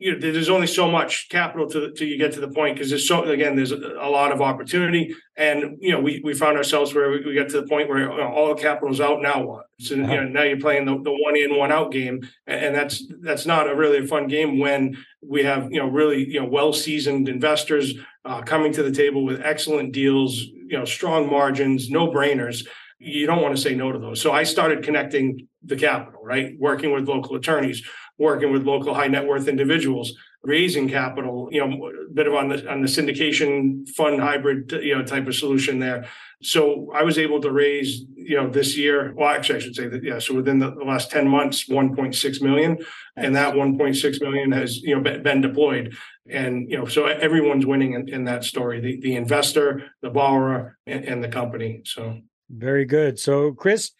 you 0.00 0.14
know 0.14 0.18
there's 0.18 0.48
only 0.48 0.66
so 0.66 0.90
much 0.90 1.28
capital 1.28 1.68
to 1.68 1.92
till 1.92 2.08
you 2.08 2.16
get 2.16 2.32
to 2.32 2.40
the 2.40 2.48
point 2.48 2.74
because 2.74 2.88
there's 2.88 3.06
so 3.06 3.22
again 3.24 3.54
there's 3.54 3.70
a, 3.70 3.76
a 4.00 4.08
lot 4.08 4.32
of 4.32 4.40
opportunity. 4.40 5.14
And 5.36 5.76
you 5.78 5.92
know 5.92 6.00
we 6.00 6.22
we 6.24 6.32
found 6.32 6.56
ourselves 6.56 6.94
where 6.94 7.10
we, 7.10 7.24
we 7.24 7.34
got 7.34 7.50
to 7.50 7.60
the 7.60 7.66
point 7.66 7.88
where 7.88 7.98
you 7.98 8.06
know, 8.08 8.32
all 8.32 8.48
the 8.48 8.60
capital's 8.60 9.00
out 9.00 9.20
now 9.20 9.42
what? 9.42 9.66
So 9.78 9.94
you 9.94 10.02
know 10.02 10.24
now 10.24 10.42
you're 10.42 10.58
playing 10.58 10.86
the, 10.86 10.94
the 10.94 11.12
one 11.12 11.36
in 11.36 11.56
one 11.56 11.70
out 11.70 11.92
game. 11.92 12.26
And, 12.46 12.64
and 12.64 12.74
that's 12.74 13.06
that's 13.20 13.44
not 13.44 13.70
a 13.70 13.76
really 13.76 13.98
a 13.98 14.06
fun 14.06 14.26
game 14.26 14.58
when 14.58 14.96
we 15.22 15.44
have 15.44 15.70
you 15.70 15.78
know 15.78 15.88
really 15.88 16.26
you 16.26 16.40
know 16.40 16.48
well 16.48 16.72
seasoned 16.72 17.28
investors 17.28 17.94
uh, 18.24 18.40
coming 18.40 18.72
to 18.72 18.82
the 18.82 18.92
table 18.92 19.24
with 19.24 19.42
excellent 19.42 19.92
deals, 19.92 20.38
you 20.40 20.78
know, 20.78 20.84
strong 20.84 21.30
margins, 21.30 21.90
no 21.90 22.08
brainers. 22.08 22.66
You 23.02 23.26
don't 23.26 23.40
want 23.40 23.56
to 23.56 23.60
say 23.60 23.74
no 23.74 23.90
to 23.90 23.98
those. 23.98 24.20
So 24.20 24.32
I 24.32 24.44
started 24.44 24.84
connecting 24.84 25.48
the 25.64 25.76
capital, 25.76 26.20
right? 26.22 26.54
Working 26.58 26.92
with 26.92 27.08
local 27.08 27.34
attorneys, 27.34 27.82
working 28.18 28.52
with 28.52 28.64
local 28.64 28.92
high 28.92 29.08
net 29.08 29.26
worth 29.26 29.48
individuals, 29.48 30.12
raising 30.42 30.88
capital, 30.88 31.48
you 31.50 31.66
know, 31.66 31.88
a 31.88 32.12
bit 32.12 32.26
of 32.26 32.34
on 32.34 32.48
the 32.48 32.70
on 32.70 32.82
the 32.82 32.88
syndication 32.88 33.88
fund 33.96 34.20
hybrid, 34.20 34.70
you 34.82 34.94
know, 34.94 35.02
type 35.02 35.26
of 35.26 35.34
solution 35.34 35.78
there. 35.78 36.06
So 36.42 36.90
I 36.94 37.02
was 37.02 37.18
able 37.18 37.40
to 37.40 37.50
raise, 37.50 38.04
you 38.14 38.36
know, 38.36 38.48
this 38.48 38.76
year. 38.76 39.12
Well, 39.14 39.28
actually, 39.28 39.56
I 39.56 39.58
should 39.60 39.76
say 39.76 39.88
that, 39.88 40.02
yeah. 40.02 40.18
So 40.18 40.34
within 40.34 40.58
the, 40.58 40.70
last 40.70 41.10
ten 41.10 41.28
months, 41.28 41.68
one 41.68 41.94
point 41.94 42.14
six 42.14 42.40
million, 42.40 42.78
and 43.16 43.34
that 43.36 43.54
one 43.56 43.76
point 43.78 43.96
six 43.96 44.20
million 44.20 44.52
has, 44.52 44.78
you 44.78 44.94
know, 44.94 45.02
been, 45.02 45.22
been 45.22 45.40
deployed. 45.40 45.94
And 46.28 46.70
you 46.70 46.78
know, 46.78 46.86
so 46.86 47.06
everyone's 47.06 47.66
winning 47.66 47.92
in, 47.94 48.08
in 48.08 48.24
that 48.24 48.44
story: 48.44 48.80
the 48.80 49.00
the 49.00 49.16
investor, 49.16 49.90
the 50.00 50.10
borrower, 50.10 50.78
and, 50.86 51.04
and 51.04 51.24
the 51.24 51.28
company. 51.28 51.82
So 51.84 52.20
Very 52.50 52.84
good. 52.84 53.18
So 53.18 53.52
Chris, 53.52 53.92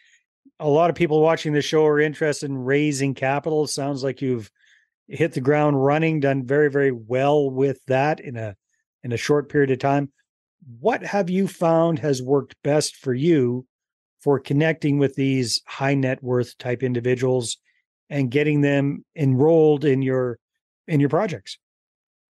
a 0.59 0.69
lot 0.69 0.91
of 0.91 0.97
people 0.97 1.21
watching 1.21 1.53
the 1.53 1.63
show 1.63 1.87
are 1.87 2.01
interested 2.01 2.51
in 2.51 2.59
raising 2.59 3.15
capital. 3.15 3.67
Sounds 3.67 4.03
like 4.03 4.21
you've 4.21 4.51
hit 5.09 5.33
the 5.33 5.41
ground 5.41 5.83
running, 5.83 6.21
done 6.21 6.45
very, 6.45 6.71
very 6.71 6.93
well 6.93 7.51
with 7.51 7.85
that 7.87 8.21
in 8.21 8.37
a 8.37 8.57
in 9.03 9.13
a 9.13 9.17
short 9.17 9.49
period 9.49 9.71
of 9.71 9.79
time. 9.79 10.13
What 10.81 11.03
have 11.03 11.31
you 11.31 11.49
found 11.49 11.99
has 12.01 12.23
worked 12.23 12.55
best 12.63 12.97
for 12.97 13.15
you 13.15 13.67
for 14.21 14.39
connecting 14.39 14.99
with 14.99 15.15
these 15.15 15.63
high 15.67 15.95
net 15.95 16.23
worth 16.23 16.59
type 16.59 16.83
individuals 16.83 17.57
and 18.11 18.31
getting 18.31 18.61
them 18.61 19.05
enrolled 19.17 19.85
in 19.85 20.03
your 20.03 20.39
in 20.87 21.01
your 21.01 21.09
projects? 21.09 21.59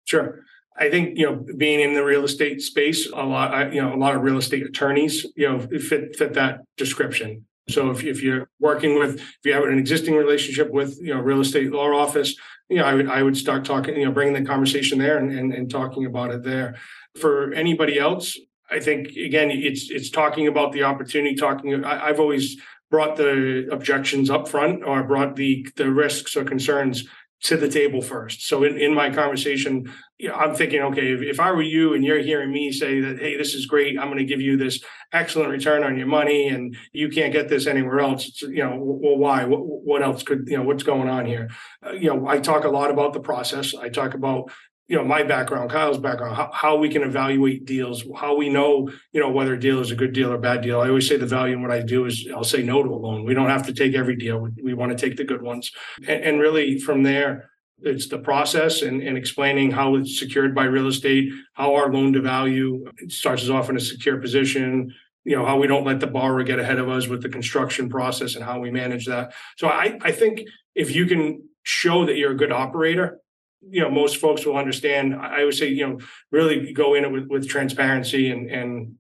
Sure. 0.06 0.44
I 0.78 0.90
think, 0.90 1.18
you 1.18 1.26
know, 1.26 1.46
being 1.58 1.80
in 1.80 1.94
the 1.94 2.04
real 2.04 2.24
estate 2.24 2.62
space, 2.62 3.10
a 3.12 3.24
lot, 3.24 3.54
I- 3.54 3.72
you 3.72 3.82
know, 3.82 3.94
a 3.94 3.98
lot 3.98 4.16
of 4.16 4.22
real 4.22 4.38
estate 4.38 4.66
attorneys, 4.66 5.26
you 5.36 5.48
know, 5.48 5.60
fit, 5.60 6.16
fit 6.16 6.34
that 6.34 6.62
description. 6.78 7.46
So 7.70 7.92
if, 7.92 8.04
if 8.04 8.24
you're 8.24 8.50
working 8.60 8.98
with, 8.98 9.16
if 9.20 9.40
you 9.44 9.54
have 9.54 9.64
an 9.64 9.78
existing 9.78 10.16
relationship 10.16 10.72
with, 10.72 10.98
you 11.02 11.14
know, 11.14 11.20
real 11.20 11.42
estate 11.42 11.72
law 11.72 11.94
office, 11.94 12.36
you 12.70 12.78
know, 12.78 12.86
I 12.86 12.94
would, 12.94 13.10
I 13.10 13.22
would 13.22 13.38
start 13.38 13.66
talking, 13.66 13.96
you 13.98 14.06
know, 14.06 14.12
bringing 14.12 14.34
the 14.34 14.50
conversation 14.50 14.98
there 14.98 15.18
and, 15.18 15.32
and, 15.32 15.54
and 15.54 15.70
talking 15.70 16.06
about 16.06 16.32
it 16.32 16.44
there. 16.44 16.76
For 17.20 17.54
anybody 17.54 18.00
else, 18.00 18.38
I 18.70 18.80
think, 18.80 19.10
again, 19.10 19.52
it's, 19.52 19.92
it's 19.92 20.10
talking 20.10 20.48
about 20.48 20.72
the 20.72 20.84
opportunity, 20.84 21.36
talking, 21.36 21.84
I, 21.84 22.08
I've 22.08 22.20
always 22.20 22.58
brought 22.90 23.18
the 23.18 23.68
objections 23.72 24.30
up 24.30 24.48
front 24.48 24.84
or 24.84 25.04
brought 25.04 25.36
the, 25.36 25.68
the 25.76 25.92
risks 25.92 26.36
or 26.36 26.44
concerns 26.44 27.08
to 27.44 27.58
the 27.58 27.70
table 27.70 28.02
first. 28.02 28.48
So 28.48 28.64
in, 28.64 28.78
in 28.78 28.94
my 28.94 29.10
conversation, 29.10 29.92
you 30.22 30.28
know, 30.28 30.36
I'm 30.36 30.54
thinking, 30.54 30.82
okay, 30.82 31.14
if, 31.14 31.22
if 31.24 31.40
I 31.40 31.52
were 31.52 31.64
you 31.64 31.96
and 31.96 32.06
you're 32.06 32.20
hearing 32.20 32.52
me 32.52 32.72
say 32.72 33.02
that, 33.02 33.18
hey, 33.18 33.38
this 33.38 33.56
is 33.56 33.66
great, 33.66 33.98
I'm 33.98 34.06
going 34.06 34.20
to 34.20 34.24
give 34.24 34.40
you 34.40 34.56
this 34.56 34.84
excellent 35.12 35.50
return 35.50 35.84
on 35.84 35.98
your 35.98 36.06
money, 36.06 36.48
and 36.48 36.78
you 36.94 37.10
can't 37.10 37.34
get 37.34 37.50
this 37.50 37.66
anywhere 37.66 38.02
else. 38.02 38.28
It's, 38.28 38.44
you 38.44 38.64
know, 38.64 38.78
well, 38.78 39.18
why? 39.18 39.46
What, 39.46 39.62
what 39.62 40.04
else 40.04 40.22
could 40.22 40.44
you 40.48 40.58
know? 40.58 40.64
What's 40.64 40.84
going 40.84 41.10
on 41.10 41.26
here? 41.26 41.50
Uh, 41.84 41.94
you 41.94 42.14
know, 42.14 42.28
I 42.28 42.40
talk 42.40 42.66
a 42.66 42.70
lot 42.70 42.92
about 42.92 43.14
the 43.14 43.20
process. 43.20 43.74
I 43.74 43.90
talk 43.90 44.14
about 44.14 44.52
you 44.88 44.98
know 44.98 45.06
my 45.06 45.24
background 45.24 45.70
kyle's 45.72 45.98
background 45.98 46.36
how, 46.36 46.50
how 46.52 46.76
we 46.76 46.90
can 46.90 47.02
evaluate 47.02 47.66
deals 47.66 48.04
how 48.18 48.36
we 48.36 48.50
know 48.50 48.92
you 49.14 49.22
know 49.22 49.30
whether 49.30 49.54
a 49.54 49.60
deal 49.60 49.80
is 49.80 49.90
a 49.90 49.96
good 49.96 50.12
deal 50.12 50.34
or 50.34 50.38
bad 50.38 50.62
deal 50.62 50.82
i 50.82 50.90
always 50.90 51.08
say 51.08 51.16
the 51.16 51.26
value 51.26 51.56
in 51.56 51.62
what 51.62 51.72
i 51.72 51.82
do 51.82 52.04
is 52.06 52.28
i'll 52.36 52.44
say 52.44 52.62
no 52.62 52.84
to 52.84 52.90
a 52.90 52.96
loan 52.96 53.24
we 53.24 53.34
don't 53.34 53.50
have 53.50 53.66
to 53.66 53.74
take 53.74 53.94
every 53.94 54.18
deal 54.18 54.40
we, 54.40 54.50
we 54.62 54.74
want 54.74 54.92
to 54.92 54.98
take 54.98 55.16
the 55.16 55.24
good 55.24 55.42
ones 55.42 55.72
and, 56.00 56.24
and 56.24 56.40
really 56.42 56.78
from 56.78 57.04
there 57.04 57.51
it's 57.84 58.08
the 58.08 58.20
process 58.20 58.82
and, 58.82 59.02
and 59.02 59.18
explaining 59.18 59.72
how 59.72 59.96
it's 59.96 60.20
secured 60.20 60.54
by 60.54 60.66
real 60.66 60.88
estate 60.88 61.32
how 61.54 61.76
our 61.76 61.92
loan 61.92 62.14
to 62.14 62.22
value 62.22 62.86
starts 63.08 63.44
us 63.44 63.50
off 63.50 63.70
in 63.70 63.78
a 63.78 63.80
secure 63.80 64.18
position 64.18 64.94
you 65.24 65.36
know 65.36 65.46
how 65.46 65.58
we 65.60 65.68
don't 65.68 65.86
let 65.86 66.00
the 66.00 66.08
borrower 66.08 66.44
get 66.44 66.60
ahead 66.60 66.80
of 66.80 66.90
us 66.90 67.08
with 67.08 67.22
the 67.22 67.30
construction 67.30 67.90
process 67.90 68.36
and 68.36 68.44
how 68.44 68.60
we 68.60 68.72
manage 68.72 69.06
that. 69.06 69.34
So 69.58 69.68
i 69.68 69.98
i 70.02 70.12
think 70.12 70.42
if 70.76 70.96
you 70.96 71.06
can 71.06 71.44
show 71.64 72.06
that 72.06 72.18
you're 72.18 72.32
a 72.32 72.38
good 72.38 72.52
operator 72.52 73.20
you 73.62 73.82
know 73.82 73.92
most 73.92 74.18
folks 74.18 74.46
will 74.46 74.58
understand. 74.58 75.16
I 75.16 75.46
would 75.46 75.54
say 75.54 75.68
you 75.68 75.88
know 75.88 76.00
really 76.32 76.74
go 76.74 76.96
in 76.96 77.06
it 77.06 77.12
with, 77.12 77.28
with 77.28 77.48
transparency 77.48 78.32
and 78.32 78.50
and 78.50 78.96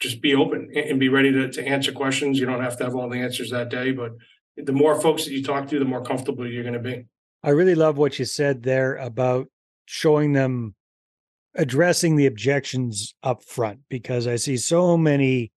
just 0.00 0.20
be 0.20 0.34
open 0.34 0.70
and 0.74 0.98
be 0.98 1.08
ready 1.08 1.30
to, 1.30 1.48
to 1.48 1.64
answer 1.64 1.92
questions. 1.92 2.38
You 2.38 2.44
don't 2.44 2.60
have 2.60 2.76
to 2.78 2.84
have 2.84 2.96
all 2.96 3.08
the 3.08 3.20
answers 3.20 3.50
that 3.50 3.70
day 3.70 3.92
but 3.92 4.12
the 4.56 4.72
more 4.72 5.00
folks 5.00 5.24
that 5.24 5.32
you 5.32 5.42
talk 5.42 5.68
to 5.68 5.78
the 5.78 5.84
more 5.84 6.04
comfortable 6.04 6.46
you're 6.46 6.62
going 6.62 6.74
to 6.74 6.80
be 6.80 7.06
i 7.42 7.50
really 7.50 7.74
love 7.74 7.96
what 7.96 8.18
you 8.18 8.24
said 8.24 8.62
there 8.62 8.96
about 8.96 9.46
showing 9.84 10.32
them 10.32 10.74
addressing 11.54 12.16
the 12.16 12.26
objections 12.26 13.14
up 13.22 13.42
front 13.42 13.80
because 13.88 14.26
i 14.26 14.36
see 14.36 14.56
so 14.56 14.96
many 14.96 15.52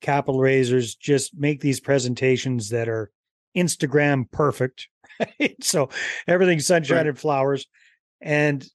capital 0.00 0.40
raisers 0.40 0.94
just 0.94 1.36
make 1.36 1.60
these 1.60 1.80
presentations 1.80 2.70
that 2.70 2.88
are 2.88 3.10
instagram 3.56 4.30
perfect 4.30 4.88
right? 5.40 5.56
so 5.62 5.88
everything's 6.26 6.66
sunshine 6.66 6.98
right. 6.98 7.06
and 7.08 7.18
flowers 7.18 7.66
and 8.20 8.68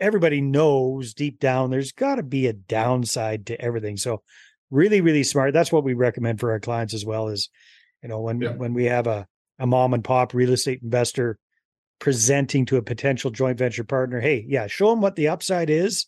everybody 0.00 0.40
knows 0.40 1.14
deep 1.14 1.38
down 1.38 1.70
there's 1.70 1.92
got 1.92 2.16
to 2.16 2.22
be 2.22 2.46
a 2.46 2.52
downside 2.52 3.46
to 3.46 3.60
everything. 3.60 3.96
So 3.96 4.22
really, 4.70 5.00
really 5.00 5.22
smart. 5.22 5.52
That's 5.52 5.70
what 5.70 5.84
we 5.84 5.94
recommend 5.94 6.40
for 6.40 6.50
our 6.50 6.60
clients 6.60 6.94
as 6.94 7.04
well 7.04 7.28
is, 7.28 7.50
you 8.02 8.08
know, 8.08 8.20
when 8.20 8.40
yeah. 8.40 8.52
when 8.52 8.74
we 8.74 8.86
have 8.86 9.06
a, 9.06 9.26
a 9.58 9.66
mom 9.66 9.94
and 9.94 10.02
pop 10.02 10.34
real 10.34 10.52
estate 10.52 10.80
investor 10.82 11.38
presenting 12.00 12.66
to 12.66 12.76
a 12.76 12.82
potential 12.82 13.30
joint 13.30 13.58
venture 13.58 13.84
partner, 13.84 14.20
hey, 14.20 14.44
yeah, 14.48 14.66
show 14.66 14.90
them 14.90 15.00
what 15.00 15.14
the 15.16 15.28
upside 15.28 15.70
is, 15.70 16.06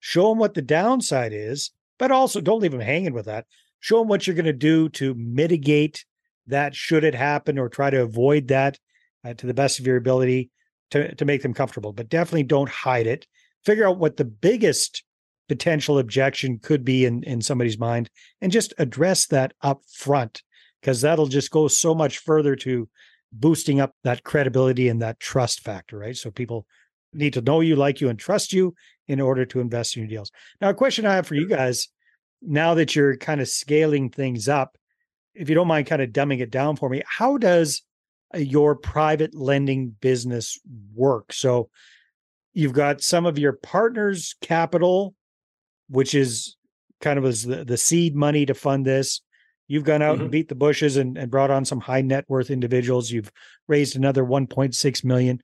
show 0.00 0.30
them 0.30 0.38
what 0.38 0.54
the 0.54 0.62
downside 0.62 1.32
is, 1.32 1.70
but 1.98 2.10
also 2.10 2.40
don't 2.40 2.60
leave 2.60 2.72
them 2.72 2.80
hanging 2.80 3.12
with 3.12 3.26
that. 3.26 3.46
Show 3.78 3.98
them 3.98 4.08
what 4.08 4.26
you're 4.26 4.34
going 4.34 4.46
to 4.46 4.52
do 4.52 4.88
to 4.90 5.14
mitigate 5.14 6.04
that 6.46 6.74
should 6.74 7.04
it 7.04 7.14
happen 7.14 7.58
or 7.58 7.68
try 7.68 7.90
to 7.90 8.02
avoid 8.02 8.48
that 8.48 8.78
uh, 9.24 9.34
to 9.34 9.46
the 9.46 9.54
best 9.54 9.78
of 9.78 9.86
your 9.86 9.96
ability 9.96 10.50
to, 10.90 11.14
to 11.14 11.24
make 11.24 11.42
them 11.42 11.54
comfortable, 11.54 11.92
but 11.92 12.08
definitely 12.08 12.42
don't 12.42 12.68
hide 12.68 13.06
it. 13.06 13.26
Figure 13.64 13.86
out 13.86 13.98
what 13.98 14.16
the 14.16 14.24
biggest 14.24 15.04
potential 15.48 15.98
objection 15.98 16.58
could 16.58 16.84
be 16.84 17.04
in, 17.04 17.22
in 17.24 17.40
somebody's 17.40 17.78
mind 17.78 18.08
and 18.40 18.52
just 18.52 18.72
address 18.78 19.26
that 19.26 19.52
up 19.62 19.82
front 19.92 20.42
because 20.80 21.00
that'll 21.00 21.26
just 21.26 21.50
go 21.50 21.68
so 21.68 21.94
much 21.94 22.18
further 22.18 22.56
to 22.56 22.88
boosting 23.34 23.80
up 23.80 23.92
that 24.04 24.24
credibility 24.24 24.88
and 24.88 25.02
that 25.02 25.20
trust 25.20 25.60
factor, 25.60 25.98
right? 25.98 26.16
So 26.16 26.30
people 26.30 26.66
need 27.12 27.34
to 27.34 27.42
know 27.42 27.60
you, 27.60 27.76
like 27.76 28.00
you, 28.00 28.08
and 28.08 28.18
trust 28.18 28.52
you 28.52 28.74
in 29.08 29.20
order 29.20 29.44
to 29.44 29.60
invest 29.60 29.96
in 29.96 30.02
your 30.02 30.08
deals. 30.08 30.30
Now, 30.60 30.70
a 30.70 30.74
question 30.74 31.06
I 31.06 31.14
have 31.14 31.26
for 31.26 31.34
you 31.34 31.48
guys 31.48 31.88
now 32.40 32.74
that 32.74 32.94
you're 32.94 33.16
kind 33.16 33.40
of 33.40 33.48
scaling 33.48 34.10
things 34.10 34.48
up, 34.48 34.76
if 35.34 35.48
you 35.48 35.54
don't 35.54 35.68
mind 35.68 35.86
kind 35.86 36.02
of 36.02 36.10
dumbing 36.10 36.40
it 36.40 36.50
down 36.50 36.76
for 36.76 36.88
me, 36.88 37.02
how 37.06 37.38
does 37.38 37.82
uh, 38.34 38.38
your 38.38 38.74
private 38.74 39.34
lending 39.34 39.94
business 40.00 40.58
work. 40.94 41.32
So 41.32 41.68
you've 42.52 42.72
got 42.72 43.02
some 43.02 43.26
of 43.26 43.38
your 43.38 43.52
partners' 43.52 44.34
capital, 44.40 45.14
which 45.88 46.14
is 46.14 46.56
kind 47.00 47.18
of 47.18 47.24
as 47.24 47.42
the, 47.42 47.64
the 47.64 47.76
seed 47.76 48.14
money 48.16 48.46
to 48.46 48.54
fund 48.54 48.84
this. 48.84 49.20
You've 49.66 49.84
gone 49.84 50.02
out 50.02 50.14
mm-hmm. 50.14 50.22
and 50.22 50.30
beat 50.30 50.48
the 50.48 50.54
bushes 50.54 50.96
and, 50.96 51.16
and 51.16 51.30
brought 51.30 51.50
on 51.50 51.64
some 51.64 51.80
high 51.80 52.02
net 52.02 52.24
worth 52.28 52.50
individuals. 52.50 53.10
You've 53.10 53.32
raised 53.66 53.96
another 53.96 54.24
1.6 54.24 55.04
million. 55.04 55.42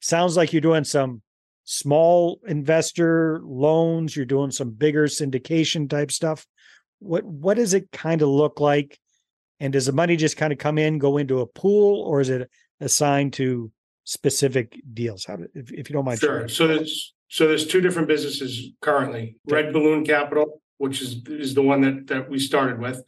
Sounds 0.00 0.36
like 0.36 0.52
you're 0.52 0.60
doing 0.60 0.84
some 0.84 1.22
small 1.64 2.40
investor 2.46 3.40
loans. 3.44 4.16
You're 4.16 4.26
doing 4.26 4.50
some 4.50 4.70
bigger 4.70 5.06
syndication 5.06 5.88
type 5.88 6.10
stuff. 6.10 6.46
What 6.98 7.24
what 7.24 7.56
does 7.56 7.74
it 7.74 7.90
kind 7.92 8.22
of 8.22 8.28
look 8.28 8.60
like? 8.60 8.98
And 9.60 9.72
does 9.72 9.86
the 9.86 9.92
money 9.92 10.16
just 10.16 10.36
kind 10.36 10.52
of 10.52 10.58
come 10.58 10.76
in, 10.78 10.98
go 10.98 11.18
into 11.18 11.40
a 11.40 11.46
pool, 11.46 12.02
or 12.02 12.20
is 12.20 12.28
it 12.30 12.50
assigned 12.80 13.34
to 13.34 13.70
specific 14.04 14.80
deals? 14.92 15.24
How, 15.24 15.38
if, 15.54 15.72
if 15.72 15.88
you 15.88 15.94
don't 15.94 16.04
mind. 16.04 16.18
Sure. 16.18 16.30
Sharing. 16.30 16.48
So 16.48 16.66
there's 16.66 17.14
so 17.28 17.46
there's 17.46 17.66
two 17.66 17.80
different 17.80 18.08
businesses 18.08 18.72
currently. 18.80 19.36
Red 19.46 19.72
Balloon 19.72 20.04
Capital, 20.04 20.60
which 20.78 21.00
is 21.00 21.22
is 21.28 21.54
the 21.54 21.62
one 21.62 21.80
that 21.82 22.08
that 22.08 22.28
we 22.28 22.38
started 22.38 22.78
with, 22.80 23.02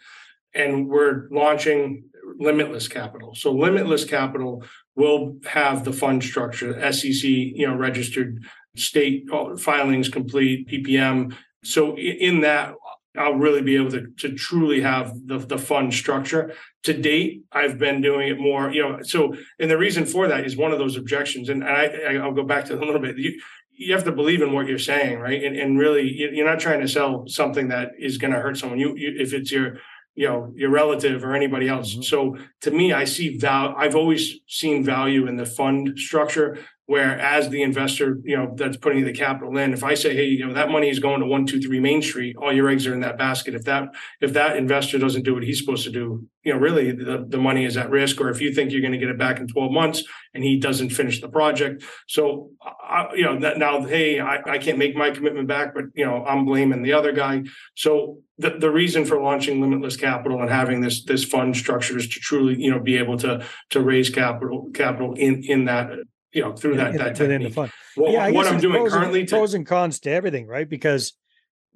and 0.54 0.88
we're 0.88 1.28
launching 1.30 2.04
Limitless 2.38 2.88
Capital. 2.88 3.34
So 3.34 3.52
Limitless 3.52 4.04
Capital 4.04 4.64
will 4.96 5.36
have 5.46 5.84
the 5.84 5.92
fund 5.92 6.22
structure, 6.22 6.92
SEC, 6.92 7.24
you 7.24 7.66
know, 7.66 7.76
registered 7.76 8.44
state 8.76 9.26
uh, 9.32 9.56
filings 9.56 10.08
complete, 10.08 10.68
PPM. 10.68 11.34
So 11.62 11.96
in 11.96 12.40
that, 12.40 12.74
I'll 13.16 13.34
really 13.34 13.62
be 13.62 13.76
able 13.76 13.92
to, 13.92 14.08
to 14.18 14.34
truly 14.34 14.80
have 14.80 15.12
the, 15.26 15.38
the 15.38 15.58
fund 15.58 15.94
structure. 15.94 16.52
To 16.82 16.92
date, 16.92 17.44
I've 17.52 17.78
been 17.78 18.00
doing 18.00 18.28
it 18.28 18.38
more, 18.38 18.72
you 18.72 18.82
know. 18.82 19.02
So, 19.02 19.36
and 19.60 19.70
the 19.70 19.78
reason 19.78 20.04
for 20.04 20.26
that 20.26 20.44
is 20.44 20.56
one 20.56 20.72
of 20.72 20.78
those 20.78 20.96
objections. 20.96 21.48
And 21.48 21.64
I, 21.64 22.16
I'll 22.16 22.32
go 22.32 22.42
back 22.42 22.64
to 22.66 22.74
a 22.74 22.84
little 22.84 23.00
bit. 23.00 23.16
You, 23.16 23.40
you 23.70 23.94
have 23.94 24.04
to 24.04 24.12
believe 24.12 24.42
in 24.42 24.52
what 24.52 24.66
you're 24.66 24.78
saying, 24.78 25.20
right? 25.20 25.42
And, 25.42 25.56
and 25.56 25.78
really, 25.78 26.12
you're 26.12 26.46
not 26.46 26.60
trying 26.60 26.80
to 26.80 26.88
sell 26.88 27.24
something 27.26 27.68
that 27.68 27.92
is 27.98 28.18
going 28.18 28.32
to 28.32 28.40
hurt 28.40 28.56
someone. 28.58 28.80
You, 28.80 28.96
you, 28.96 29.14
if 29.18 29.32
it's 29.32 29.50
your, 29.52 29.78
you 30.14 30.28
know, 30.28 30.52
your 30.54 30.70
relative 30.70 31.24
or 31.24 31.34
anybody 31.34 31.68
else. 31.68 31.92
Mm-hmm. 31.92 32.02
So, 32.02 32.36
to 32.62 32.70
me, 32.70 32.92
I 32.92 33.04
see 33.04 33.36
value. 33.36 33.74
I've 33.76 33.96
always 33.96 34.40
seen 34.46 34.84
value 34.84 35.26
in 35.26 35.36
the 35.36 35.46
fund 35.46 35.98
structure 35.98 36.58
where 36.86 37.18
as 37.18 37.48
the 37.48 37.62
investor, 37.62 38.18
you 38.24 38.36
know, 38.36 38.52
that's 38.56 38.76
putting 38.76 39.04
the 39.04 39.12
capital 39.12 39.56
in, 39.56 39.72
if 39.72 39.82
I 39.82 39.94
say, 39.94 40.14
hey, 40.14 40.26
you 40.26 40.46
know, 40.46 40.52
that 40.52 40.68
money 40.68 40.90
is 40.90 40.98
going 40.98 41.20
to 41.20 41.26
one, 41.26 41.46
two, 41.46 41.60
three 41.60 41.80
Main 41.80 42.02
Street, 42.02 42.36
all 42.36 42.52
your 42.52 42.68
eggs 42.68 42.86
are 42.86 42.92
in 42.92 43.00
that 43.00 43.16
basket. 43.16 43.54
If 43.54 43.64
that 43.64 43.88
if 44.20 44.34
that 44.34 44.56
investor 44.56 44.98
doesn't 44.98 45.22
do 45.22 45.34
what 45.34 45.44
he's 45.44 45.58
supposed 45.58 45.84
to 45.84 45.90
do, 45.90 46.26
you 46.42 46.52
know, 46.52 46.58
really 46.58 46.92
the, 46.92 47.24
the 47.26 47.38
money 47.38 47.64
is 47.64 47.78
at 47.78 47.88
risk. 47.88 48.20
Or 48.20 48.28
if 48.28 48.42
you 48.42 48.52
think 48.52 48.70
you're 48.70 48.82
going 48.82 48.92
to 48.92 48.98
get 48.98 49.08
it 49.08 49.18
back 49.18 49.40
in 49.40 49.48
12 49.48 49.72
months 49.72 50.02
and 50.34 50.44
he 50.44 50.58
doesn't 50.58 50.90
finish 50.90 51.22
the 51.22 51.28
project. 51.28 51.82
So 52.06 52.50
I, 52.62 53.08
you 53.14 53.24
know, 53.24 53.40
that 53.40 53.56
now, 53.56 53.82
hey, 53.82 54.20
I, 54.20 54.40
I 54.46 54.58
can't 54.58 54.76
make 54.76 54.94
my 54.94 55.10
commitment 55.10 55.48
back, 55.48 55.74
but 55.74 55.84
you 55.94 56.04
know, 56.04 56.22
I'm 56.26 56.44
blaming 56.44 56.82
the 56.82 56.92
other 56.92 57.12
guy. 57.12 57.44
So 57.76 58.18
the, 58.36 58.50
the 58.50 58.70
reason 58.70 59.06
for 59.06 59.18
launching 59.20 59.60
limitless 59.62 59.96
capital 59.96 60.42
and 60.42 60.50
having 60.50 60.80
this 60.82 61.04
this 61.04 61.24
fund 61.24 61.56
structure 61.56 61.96
is 61.96 62.08
to 62.08 62.20
truly, 62.20 62.60
you 62.60 62.70
know, 62.70 62.80
be 62.80 62.98
able 62.98 63.16
to 63.18 63.46
to 63.70 63.80
raise 63.80 64.10
capital 64.10 64.70
capital 64.74 65.14
in 65.14 65.42
in 65.44 65.64
that 65.64 65.88
you 66.34 66.42
know 66.42 66.52
through 66.52 66.76
that 66.76 66.90
in, 66.90 66.96
that 66.98 67.18
within 67.18 67.42
the 67.42 67.50
fund. 67.50 67.70
What, 67.94 68.12
yeah, 68.12 68.30
what 68.30 68.46
I'm 68.46 68.60
doing 68.60 68.86
currently 68.88 69.20
and, 69.20 69.28
to, 69.28 69.36
pros 69.36 69.54
and 69.54 69.66
cons 69.66 70.00
to 70.00 70.10
everything, 70.10 70.46
right? 70.46 70.68
Because 70.68 71.14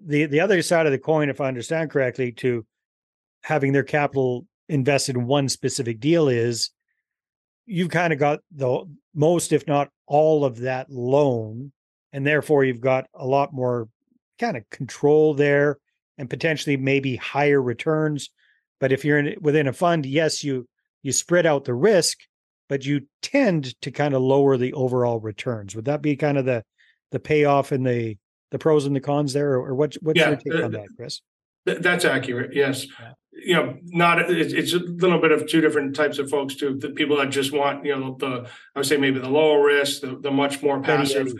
the 0.05 0.27
the 0.27 0.41
other 0.41 0.61
side 0.62 0.87
of 0.87 0.93
the 0.93 0.99
coin, 0.99 1.31
if 1.31 1.41
I 1.41 1.49
understand 1.49 1.91
correctly, 1.91 2.33
to 2.33 2.67
having 3.43 3.73
their 3.73 3.85
capital 3.85 4.47
invested 4.69 5.17
in 5.17 5.27
one 5.27 5.49
specific 5.49 6.00
deal 6.00 6.29
is 6.29 6.71
you've 7.67 7.91
kind 7.91 8.12
of 8.12 8.19
got 8.19 8.41
the 8.50 8.85
most, 9.15 9.53
if 9.53 9.67
not 9.67 9.88
all, 10.07 10.45
of 10.45 10.59
that 10.61 10.91
loan, 10.91 11.73
and 12.12 12.27
therefore 12.27 12.65
you've 12.65 12.81
got 12.81 13.07
a 13.15 13.27
lot 13.27 13.53
more 13.53 13.88
kind 14.38 14.57
of 14.57 14.69
control 14.71 15.35
there 15.35 15.79
and 16.17 16.29
potentially 16.29 16.77
maybe 16.77 17.17
higher 17.17 17.62
returns. 17.62 18.31
But 18.81 18.93
if 18.93 19.05
you're 19.05 19.19
in 19.19 19.37
within 19.41 19.69
a 19.69 19.73
fund, 19.73 20.05
yes, 20.05 20.43
you 20.43 20.69
you 21.03 21.12
spread 21.12 21.47
out 21.47 21.65
the 21.65 21.75
risk, 21.75 22.19
but 22.69 22.85
you 22.85 23.07
tend 23.23 23.81
to 23.83 23.91
kind 23.91 24.15
of 24.15 24.23
lower 24.23 24.57
the 24.57 24.73
overall 24.75 25.21
returns. 25.21 25.75
Would 25.75 25.87
that 25.87 26.03
be 26.03 26.17
kind 26.17 26.39
of 26.39 26.45
the 26.45 26.65
the 27.11 27.21
payoff 27.21 27.73
and 27.73 27.87
the 27.87 28.17
the 28.51 28.59
pros 28.59 28.87
and 28.87 28.97
the 28.97 29.01
cons 29.01 29.33
there, 29.33 29.53
or, 29.53 29.75
what, 29.75 29.95
what's 30.01 30.19
yeah, 30.19 30.29
your 30.29 30.37
take 30.37 30.55
uh, 30.55 30.65
on 30.65 30.73
that, 30.73 30.89
Chris? 30.97 31.21
that's 31.65 32.05
accurate. 32.05 32.55
Yes. 32.55 32.87
Yeah. 32.87 33.13
You 33.31 33.55
know, 33.55 33.77
not 33.85 34.31
it's, 34.31 34.53
it's, 34.53 34.73
a 34.73 34.79
little 34.79 35.21
bit 35.21 35.33
of 35.33 35.47
two 35.47 35.61
different 35.61 35.95
types 35.95 36.19
of 36.19 36.29
folks 36.29 36.57
too. 36.57 36.77
The 36.77 36.91
people 36.91 37.19
that 37.19 37.31
just 37.31 37.53
want, 37.53 37.85
you 37.85 37.97
know, 37.97 38.17
the 38.19 38.49
I 38.75 38.79
would 38.79 38.87
say 38.87 38.97
maybe 38.97 39.21
the 39.21 39.29
lower 39.29 39.65
risk, 39.65 40.01
the, 40.01 40.19
the 40.19 40.31
much 40.31 40.63
more 40.63 40.81
passive. 40.81 41.33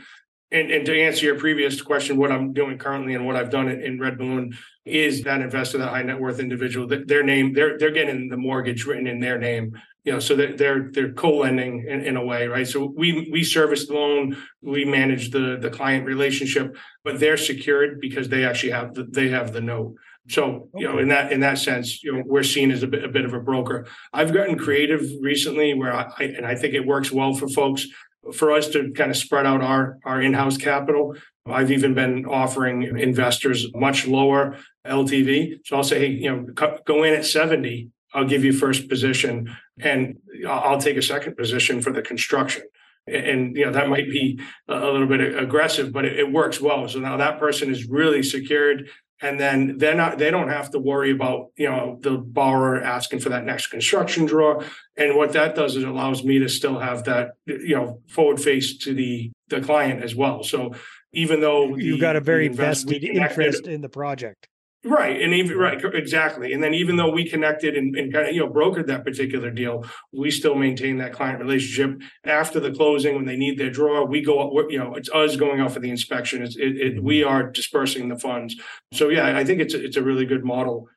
And, 0.51 0.71
and 0.71 0.87
to 0.87 0.99
answer 0.99 1.27
your 1.27 1.39
previous 1.39 1.83
question, 1.83 2.17
what 2.17 2.31
I'm 2.31 2.53
doing 2.53 2.79
currently 2.79 3.15
and 3.15 3.27
what 3.27 3.37
I've 3.37 3.51
done 3.51 3.69
in 3.69 3.99
Red 3.99 4.17
Balloon 4.17 4.57
is 4.85 5.23
that 5.25 5.41
investor, 5.41 5.79
that 5.79 5.89
high 5.89 6.03
net 6.03 6.21
worth 6.21 6.41
individual, 6.41 6.87
their 6.87 7.23
name, 7.23 7.53
they're 7.53 7.77
they're 7.79 7.91
getting 7.91 8.29
the 8.29 8.37
mortgage 8.37 8.87
written 8.87 9.07
in 9.07 9.19
their 9.19 9.39
name 9.39 9.79
you 10.09 10.15
know, 10.15 10.21
so 10.21 10.35
they're 10.35 10.57
they're, 10.57 10.89
they're 10.91 11.13
co-lending 11.13 11.85
in, 11.87 12.01
in 12.01 12.17
a 12.17 12.25
way, 12.25 12.47
right? 12.47 12.67
So 12.67 12.95
we 12.97 13.29
we 13.31 13.45
service 13.45 13.87
the 13.87 13.93
loan, 13.93 14.39
we 14.63 14.87
manage 14.87 15.33
the 15.33 15.59
the 15.61 15.69
client 15.69 16.07
relationship, 16.07 16.79
but 17.05 17.21
they're 17.21 17.37
secured 17.37 18.01
because 18.01 18.31
they 18.31 18.47
actually 18.47 18.73
have 18.73 18.95
the, 18.95 19.05
they 19.05 19.29
have 19.29 19.53
the 19.53 19.61
note. 19.61 19.97
So 20.31 20.71
you 20.75 20.89
know, 20.89 20.97
in 20.97 21.09
that 21.09 21.31
in 21.31 21.41
that 21.41 21.59
sense, 21.59 22.03
you 22.03 22.11
know, 22.11 22.23
we're 22.25 22.43
seen 22.43 22.71
as 22.71 22.83
a 22.83 22.87
bit, 22.87 23.05
a 23.05 23.09
bit 23.09 23.27
of 23.27 23.35
a 23.35 23.41
broker. 23.41 23.87
I've 24.15 24.33
gotten 24.33 24.57
creative 24.57 25.03
recently 25.21 25.75
where 25.75 25.93
I, 25.93 26.11
I 26.19 26.25
and 26.25 26.47
I 26.47 26.55
think 26.55 26.73
it 26.73 26.87
works 26.87 27.13
well 27.13 27.35
for 27.35 27.47
folks 27.47 27.87
for 28.33 28.51
us 28.53 28.69
to 28.69 28.91
kind 28.93 29.11
of 29.11 29.17
spread 29.17 29.45
out 29.45 29.63
our, 29.63 29.99
our 30.05 30.21
in-house 30.21 30.57
capital. 30.57 31.15
I've 31.47 31.71
even 31.71 31.95
been 31.95 32.27
offering 32.27 32.83
investors 32.99 33.67
much 33.75 34.07
lower 34.07 34.59
LTV. 34.87 35.61
So 35.65 35.77
I'll 35.77 35.85
say, 35.85 35.99
hey, 36.01 36.09
you 36.09 36.31
know, 36.31 36.79
go 36.85 37.05
in 37.05 37.15
at 37.15 37.25
70. 37.25 37.91
I'll 38.15 38.27
give 38.27 38.45
you 38.45 38.53
first 38.53 38.89
position 38.89 39.57
and 39.81 40.19
I'll 40.47 40.81
take 40.81 40.97
a 40.97 41.03
second 41.03 41.37
position 41.37 41.83
for 41.83 41.93
the 41.93 42.03
construction. 42.03 42.63
And, 43.07 43.57
you 43.57 43.65
know, 43.65 43.73
that 43.73 43.89
might 43.89 44.11
be 44.11 44.39
a 44.69 44.75
little 44.75 45.07
bit 45.07 45.39
aggressive, 45.39 45.93
but 45.93 46.05
it, 46.05 46.19
it 46.19 46.31
works 46.31 46.61
well. 46.61 46.87
So 46.89 46.99
now 47.01 47.17
that 47.17 47.39
person 47.39 47.71
is 47.71 47.87
really 47.87 48.23
secured 48.23 48.91
and 49.21 49.39
then 49.39 49.79
they're 49.79 49.95
not 49.95 50.19
they 50.19 50.31
don't 50.31 50.49
have 50.49 50.71
to 50.71 50.79
worry 50.79 51.11
about 51.11 51.51
you 51.57 51.69
know 51.69 51.99
the 52.03 52.13
borrower 52.13 52.83
asking 52.83 53.19
for 53.21 53.31
that 53.31 53.45
next 53.45 53.69
construction 53.69 54.27
draw 54.27 54.63
and 54.97 55.17
what 55.17 55.33
that 55.33 55.55
does 55.55 55.77
is 55.77 55.83
it 55.83 55.89
allows 55.89 56.25
me 56.25 56.39
to 56.39 56.49
still 56.49 56.79
have 56.79 57.05
that 57.05 57.33
you 57.47 57.75
know 57.75 58.01
forward 58.09 58.41
face 58.41 58.77
to 58.79 58.95
the 58.95 59.31
the 59.49 59.61
client 59.61 60.03
as 60.03 60.15
well 60.15 60.43
so 60.43 60.73
even 61.13 61.41
though 61.41 61.77
you've 61.77 62.01
got 62.01 62.17
a 62.17 62.21
very 62.21 62.49
vested 62.49 63.03
interest 63.03 63.67
in 63.67 63.81
the 63.81 63.89
project 63.89 64.49
Right. 64.85 65.21
And 65.21 65.35
even 65.35 65.59
right, 65.59 65.83
exactly. 65.93 66.53
And 66.53 66.63
then 66.63 66.73
even 66.73 66.97
though 66.97 67.11
we 67.11 67.29
connected 67.29 67.77
and, 67.77 67.97
and 67.97 68.13
kind 68.13 68.29
of, 68.29 68.35
you 68.35 68.41
know, 68.41 68.49
brokered 68.49 68.87
that 68.87 69.05
particular 69.05 69.51
deal, 69.51 69.85
we 70.13 70.31
still 70.31 70.55
maintain 70.55 70.99
that 70.99 71.13
client 71.13 71.41
relationship 71.41 72.01
after 72.25 72.61
the 72.61 72.71
closing 72.71 73.17
when 73.17 73.25
they 73.25 73.37
need 73.37 73.59
their 73.59 73.71
draw. 73.71 74.05
We 74.05 74.23
go 74.23 74.39
up, 74.41 74.71
you 74.71 74.79
know, 74.79 74.95
it's 74.95 75.11
us 75.11 75.35
going 75.35 75.61
out 75.61 75.73
for 75.73 75.81
the 75.81 75.91
inspection. 75.91 76.43
It's 76.43 76.57
it, 76.57 76.77
it, 76.77 77.03
we 77.03 77.21
mm-hmm. 77.21 77.29
are 77.29 77.51
dispersing 77.51 78.09
the 78.09 78.19
funds. 78.19 78.55
So 78.93 79.09
yeah, 79.09 79.37
I 79.37 79.45
think 79.45 79.61
it's 79.61 79.75
a, 79.75 79.85
it's 79.85 79.97
a 79.97 80.03
really 80.03 80.27
good 80.27 80.45
model. 80.45 80.89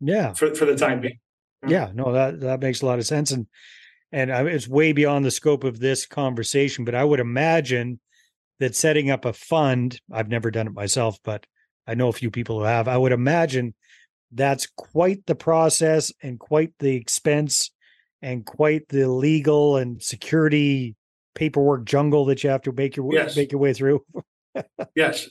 Yeah. 0.00 0.34
For 0.34 0.54
for 0.54 0.66
the 0.66 0.76
time 0.76 1.00
being. 1.00 1.18
Yeah, 1.66 1.90
no, 1.94 2.12
that 2.12 2.40
that 2.40 2.60
makes 2.60 2.82
a 2.82 2.86
lot 2.86 2.98
of 2.98 3.06
sense. 3.06 3.30
And 3.30 3.46
and 4.10 4.30
it's 4.30 4.68
way 4.68 4.92
beyond 4.92 5.24
the 5.24 5.30
scope 5.30 5.64
of 5.64 5.78
this 5.78 6.04
conversation, 6.04 6.84
but 6.84 6.94
I 6.94 7.04
would 7.04 7.20
imagine 7.20 7.98
that 8.60 8.76
setting 8.76 9.10
up 9.10 9.24
a 9.24 9.32
fund, 9.32 10.00
I've 10.12 10.28
never 10.28 10.50
done 10.50 10.66
it 10.66 10.74
myself, 10.74 11.18
but 11.24 11.46
I 11.86 11.94
know 11.94 12.08
a 12.08 12.12
few 12.12 12.30
people 12.30 12.58
who 12.58 12.64
have. 12.64 12.88
I 12.88 12.96
would 12.96 13.12
imagine 13.12 13.74
that's 14.30 14.66
quite 14.76 15.26
the 15.26 15.34
process 15.34 16.12
and 16.22 16.38
quite 16.38 16.72
the 16.78 16.94
expense 16.94 17.70
and 18.22 18.46
quite 18.46 18.88
the 18.88 19.08
legal 19.08 19.76
and 19.76 20.02
security 20.02 20.94
paperwork 21.34 21.84
jungle 21.84 22.26
that 22.26 22.44
you 22.44 22.50
have 22.50 22.62
to 22.62 22.72
make 22.72 22.96
your 22.96 23.06
way, 23.06 23.16
yes. 23.16 23.36
make 23.36 23.52
your 23.52 23.60
way 23.60 23.72
through. 23.72 24.04
yes. 24.94 25.28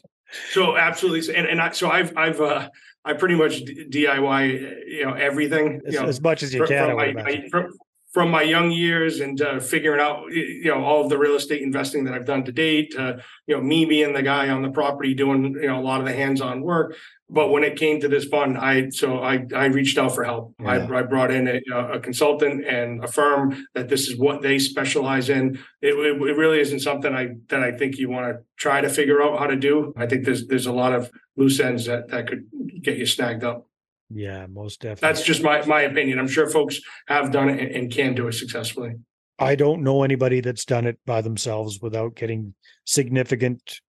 So 0.51 0.77
absolutely, 0.77 1.35
and 1.35 1.47
and 1.47 1.61
I, 1.61 1.71
so 1.71 1.89
I've 1.89 2.15
I've 2.17 2.39
uh, 2.39 2.69
I 3.03 3.13
pretty 3.13 3.35
much 3.35 3.63
DIY 3.63 4.87
you 4.87 5.05
know 5.05 5.13
everything 5.13 5.81
as, 5.85 5.93
know, 5.93 6.05
as 6.05 6.21
much 6.21 6.43
as 6.43 6.53
you 6.53 6.65
can. 6.65 6.95
From 6.95 7.15
my, 7.15 7.47
from, 7.49 7.73
from 8.11 8.29
my 8.29 8.41
young 8.41 8.71
years 8.71 9.21
and 9.21 9.41
uh, 9.41 9.59
figuring 9.59 10.01
out 10.01 10.31
you 10.31 10.65
know 10.65 10.83
all 10.83 11.03
of 11.03 11.09
the 11.09 11.17
real 11.17 11.35
estate 11.35 11.61
investing 11.61 12.03
that 12.03 12.13
I've 12.13 12.25
done 12.25 12.43
to 12.45 12.51
date, 12.51 12.93
uh, 12.97 13.17
you 13.47 13.55
know 13.55 13.61
me 13.61 13.85
being 13.85 14.13
the 14.13 14.21
guy 14.21 14.49
on 14.49 14.61
the 14.61 14.69
property 14.69 15.13
doing 15.13 15.53
you 15.53 15.67
know 15.67 15.79
a 15.79 15.81
lot 15.81 16.01
of 16.01 16.05
the 16.05 16.13
hands-on 16.13 16.61
work. 16.61 16.95
But 17.33 17.49
when 17.49 17.63
it 17.63 17.77
came 17.77 18.01
to 18.01 18.09
this 18.09 18.25
fund, 18.25 18.57
I 18.57 18.89
so 18.89 19.19
I 19.19 19.45
I 19.55 19.65
reached 19.67 19.97
out 19.97 20.13
for 20.13 20.25
help. 20.25 20.53
Yeah. 20.59 20.67
I, 20.67 20.99
I 20.99 21.01
brought 21.03 21.31
in 21.31 21.47
a, 21.47 21.61
a, 21.93 21.99
consultant 22.01 22.65
and 22.65 23.01
a 23.01 23.07
firm 23.07 23.65
that 23.73 23.87
this 23.87 24.09
is 24.09 24.17
what 24.17 24.41
they 24.41 24.59
specialize 24.59 25.29
in. 25.29 25.57
It, 25.81 25.93
it, 25.93 26.21
it 26.21 26.37
really 26.37 26.59
isn't 26.59 26.81
something 26.81 27.15
I 27.15 27.29
that 27.47 27.63
I 27.63 27.71
think 27.71 27.97
you 27.97 28.09
want 28.09 28.27
to 28.27 28.43
try 28.57 28.81
to 28.81 28.89
figure 28.89 29.23
out 29.23 29.39
how 29.39 29.47
to 29.47 29.55
do. 29.55 29.93
I 29.95 30.07
think 30.07 30.25
there's 30.25 30.47
there's 30.47 30.65
a 30.65 30.73
lot 30.73 30.91
of 30.91 31.09
loose 31.37 31.61
ends 31.61 31.85
that 31.85 32.09
that 32.09 32.27
could 32.27 32.43
get 32.81 32.97
you 32.97 33.05
snagged 33.05 33.45
up. 33.45 33.67
Yeah, 34.13 34.47
most 34.47 34.81
definitely. 34.81 35.07
That's 35.07 35.23
just 35.23 35.43
my 35.43 35.65
my 35.65 35.81
opinion. 35.81 36.19
I'm 36.19 36.27
sure 36.27 36.49
folks 36.49 36.79
have 37.07 37.31
done 37.31 37.49
it 37.49 37.59
and, 37.59 37.75
and 37.75 37.91
can 37.91 38.13
do 38.13 38.27
it 38.27 38.33
successfully. 38.33 38.93
I 39.39 39.55
don't 39.55 39.83
know 39.83 40.03
anybody 40.03 40.41
that's 40.41 40.65
done 40.65 40.85
it 40.85 40.99
by 41.05 41.21
themselves 41.21 41.79
without 41.81 42.15
getting 42.15 42.53
significant 42.85 43.81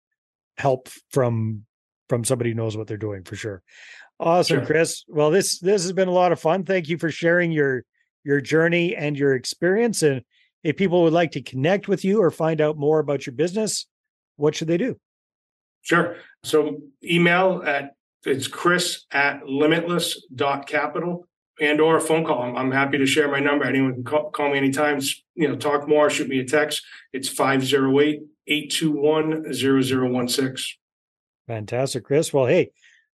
help 0.57 0.89
from 1.11 1.65
from 2.07 2.23
somebody 2.23 2.51
who 2.51 2.55
knows 2.55 2.77
what 2.77 2.87
they're 2.87 2.97
doing 2.97 3.23
for 3.23 3.35
sure. 3.35 3.63
Awesome, 4.19 4.59
sure. 4.59 4.65
Chris. 4.65 5.03
Well, 5.07 5.31
this 5.31 5.59
this 5.59 5.81
has 5.83 5.93
been 5.93 6.07
a 6.07 6.13
lot 6.13 6.31
of 6.31 6.39
fun. 6.39 6.63
Thank 6.63 6.87
you 6.87 6.97
for 6.97 7.09
sharing 7.09 7.51
your 7.51 7.83
your 8.23 8.41
journey 8.41 8.95
and 8.95 9.17
your 9.17 9.33
experience. 9.33 10.03
And 10.03 10.21
if 10.63 10.77
people 10.77 11.03
would 11.03 11.13
like 11.13 11.31
to 11.31 11.41
connect 11.41 11.87
with 11.87 12.05
you 12.05 12.21
or 12.21 12.29
find 12.29 12.61
out 12.61 12.77
more 12.77 12.99
about 12.99 13.25
your 13.25 13.33
business, 13.33 13.87
what 14.35 14.55
should 14.55 14.67
they 14.67 14.77
do? 14.77 14.97
Sure. 15.81 16.17
So 16.43 16.77
email 17.03 17.63
at 17.65 17.95
it's 18.25 18.47
chris 18.47 19.05
at 19.11 19.47
limitless 19.47 20.25
dot 20.33 20.67
capital 20.67 21.27
and 21.59 21.79
or 21.79 21.97
a 21.97 22.01
phone 22.01 22.25
call. 22.25 22.41
I'm, 22.41 22.57
I'm, 22.57 22.71
happy 22.71 22.97
to 22.97 23.05
share 23.05 23.29
my 23.29 23.39
number. 23.39 23.65
Anyone 23.65 23.93
can 23.93 24.03
call, 24.03 24.31
call 24.31 24.51
me 24.51 24.57
anytime. 24.57 24.99
You 25.35 25.47
know, 25.47 25.55
talk 25.55 25.87
more, 25.87 26.09
shoot 26.09 26.27
me 26.27 26.39
a 26.39 26.45
text. 26.45 26.83
It's 27.13 27.29
508 27.29 28.21
821 28.47 29.53
0016. 29.53 30.77
Fantastic, 31.47 32.03
Chris. 32.03 32.33
Well, 32.33 32.47
hey, 32.47 32.71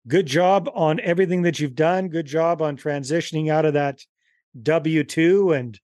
good 0.07 0.27
job 0.27 0.69
on 0.75 1.01
everything 1.01 1.43
that 1.43 1.59
you've 1.59 1.75
done. 1.75 2.09
Good 2.09 2.27
job 2.27 2.61
on 2.61 2.77
transitioning 2.77 3.51
out 3.51 3.65
of 3.65 3.75
that 3.75 4.01
W 4.61 5.05
two 5.05 5.53
and 5.53 5.79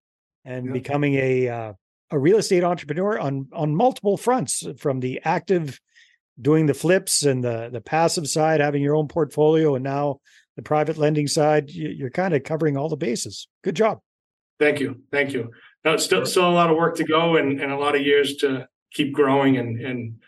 and 0.44 0.66
yeah. 0.66 0.72
becoming 0.72 1.14
a 1.14 1.48
uh, 1.48 1.72
a 2.10 2.18
real 2.18 2.38
estate 2.38 2.64
entrepreneur 2.64 3.18
on 3.18 3.48
on 3.52 3.74
multiple 3.74 4.16
fronts, 4.16 4.66
from 4.78 5.00
the 5.00 5.20
active 5.24 5.80
doing 6.40 6.66
the 6.66 6.74
flips 6.74 7.24
and 7.24 7.44
the 7.44 7.68
the 7.72 7.80
passive 7.80 8.28
side, 8.28 8.60
having 8.60 8.82
your 8.82 8.94
own 8.94 9.08
portfolio, 9.08 9.74
and 9.74 9.84
now 9.84 10.20
the 10.56 10.62
private 10.62 10.98
lending 10.98 11.26
side, 11.26 11.70
you're 11.70 12.10
kind 12.10 12.34
of 12.34 12.44
covering 12.44 12.76
all 12.76 12.88
the 12.88 12.96
bases. 12.96 13.48
Good 13.62 13.76
job. 13.76 14.00
Thank 14.58 14.80
you, 14.80 15.02
thank 15.10 15.32
you. 15.32 15.50
Now 15.84 15.94
it's 15.94 16.04
still 16.04 16.26
still 16.26 16.48
a 16.48 16.52
lot 16.52 16.70
of 16.70 16.76
work 16.76 16.96
to 16.96 17.04
go, 17.04 17.36
and, 17.36 17.60
and 17.60 17.72
a 17.72 17.78
lot 17.78 17.94
of 17.94 18.02
years 18.02 18.36
to 18.36 18.68
keep 18.92 19.12
growing 19.12 19.56
and 19.56 19.80
and 19.80 20.20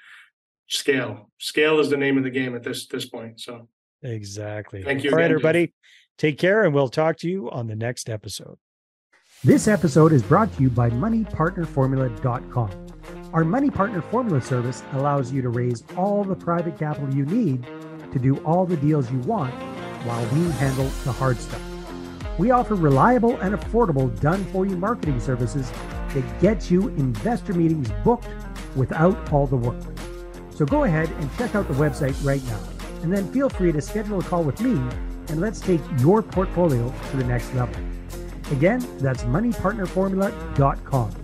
scale. 0.69 1.31
Scale 1.39 1.81
is 1.81 1.91
the 1.91 1.97
name 1.97 2.19
of 2.19 2.25
the 2.25 2.31
game 2.31 2.57
at 2.57 2.63
this 2.63 2.87
this 2.87 3.07
point. 3.07 3.41
So 3.41 3.69
exactly. 4.03 4.83
Thank 4.83 5.05
you. 5.05 5.11
All 5.11 5.17
again, 5.17 5.25
right, 5.25 5.31
everybody. 5.31 5.67
Jeff. 5.67 5.75
Take 6.19 6.39
care, 6.39 6.65
and 6.65 6.75
we'll 6.75 6.89
talk 6.89 7.17
to 7.19 7.29
you 7.29 7.51
on 7.51 7.67
the 7.67 7.77
next 7.77 8.09
episode. 8.09 8.57
This 9.45 9.67
episode 9.67 10.13
is 10.13 10.23
brought 10.23 10.55
to 10.57 10.63
you 10.63 10.71
by 10.71 10.89
MoneyPartnerFormula.com. 10.91 13.22
Our 13.33 13.45
Money 13.45 13.71
Partner 13.71 14.03
Formula 14.03 14.43
service 14.43 14.83
allows 14.93 15.33
you 15.33 15.41
to 15.41 15.49
raise 15.49 15.85
all 15.97 16.23
the 16.23 16.37
private 16.37 16.79
capital 16.79 17.15
you 17.15 17.25
need 17.25 17.67
to 18.13 18.19
do 18.19 18.37
all 18.45 18.67
the 18.67 18.77
deals 18.77 19.11
you 19.11 19.19
want 19.21 19.55
while 20.05 20.23
we 20.35 20.51
handle 20.53 20.85
the 21.05 21.13
hard 21.13 21.39
stuff. 21.39 21.63
We 22.39 22.51
offer 22.51 22.75
reliable 22.75 23.39
and 23.39 23.55
affordable 23.55 24.21
done 24.21 24.45
for 24.47 24.67
you 24.67 24.77
marketing 24.77 25.19
services 25.19 25.73
that 26.13 26.41
get 26.43 26.71
you 26.71 26.89
investor 26.89 27.55
meetings 27.55 27.91
booked 28.05 28.29
without 28.77 29.33
all 29.33 29.47
the 29.47 29.57
work. 29.57 29.81
So 30.51 30.67
go 30.67 30.85
ahead 30.85 31.09
and 31.11 31.35
check 31.39 31.55
out 31.55 31.69
the 31.69 31.75
website 31.75 32.23
right 32.23 32.45
now, 32.45 32.61
and 33.03 33.11
then 33.11 33.33
feel 33.33 33.49
free 33.49 33.73
to 33.73 33.81
schedule 33.81 34.21
a 34.21 34.23
call 34.23 34.45
with 34.45 34.61
me 34.61 34.73
and 35.29 35.41
let's 35.41 35.59
take 35.59 35.81
your 36.01 36.21
portfolio 36.23 36.93
to 37.11 37.17
the 37.17 37.25
next 37.25 37.55
level. 37.55 37.77
Again, 38.51 38.87
that's 38.99 39.23
moneypartnerformula.com. 39.25 41.22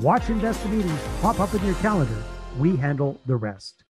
Watch 0.00 0.30
investor 0.30 0.68
meetings 0.68 1.00
pop 1.20 1.38
up 1.38 1.52
in 1.54 1.64
your 1.64 1.74
calendar. 1.76 2.22
We 2.58 2.76
handle 2.76 3.20
the 3.26 3.36
rest. 3.36 3.81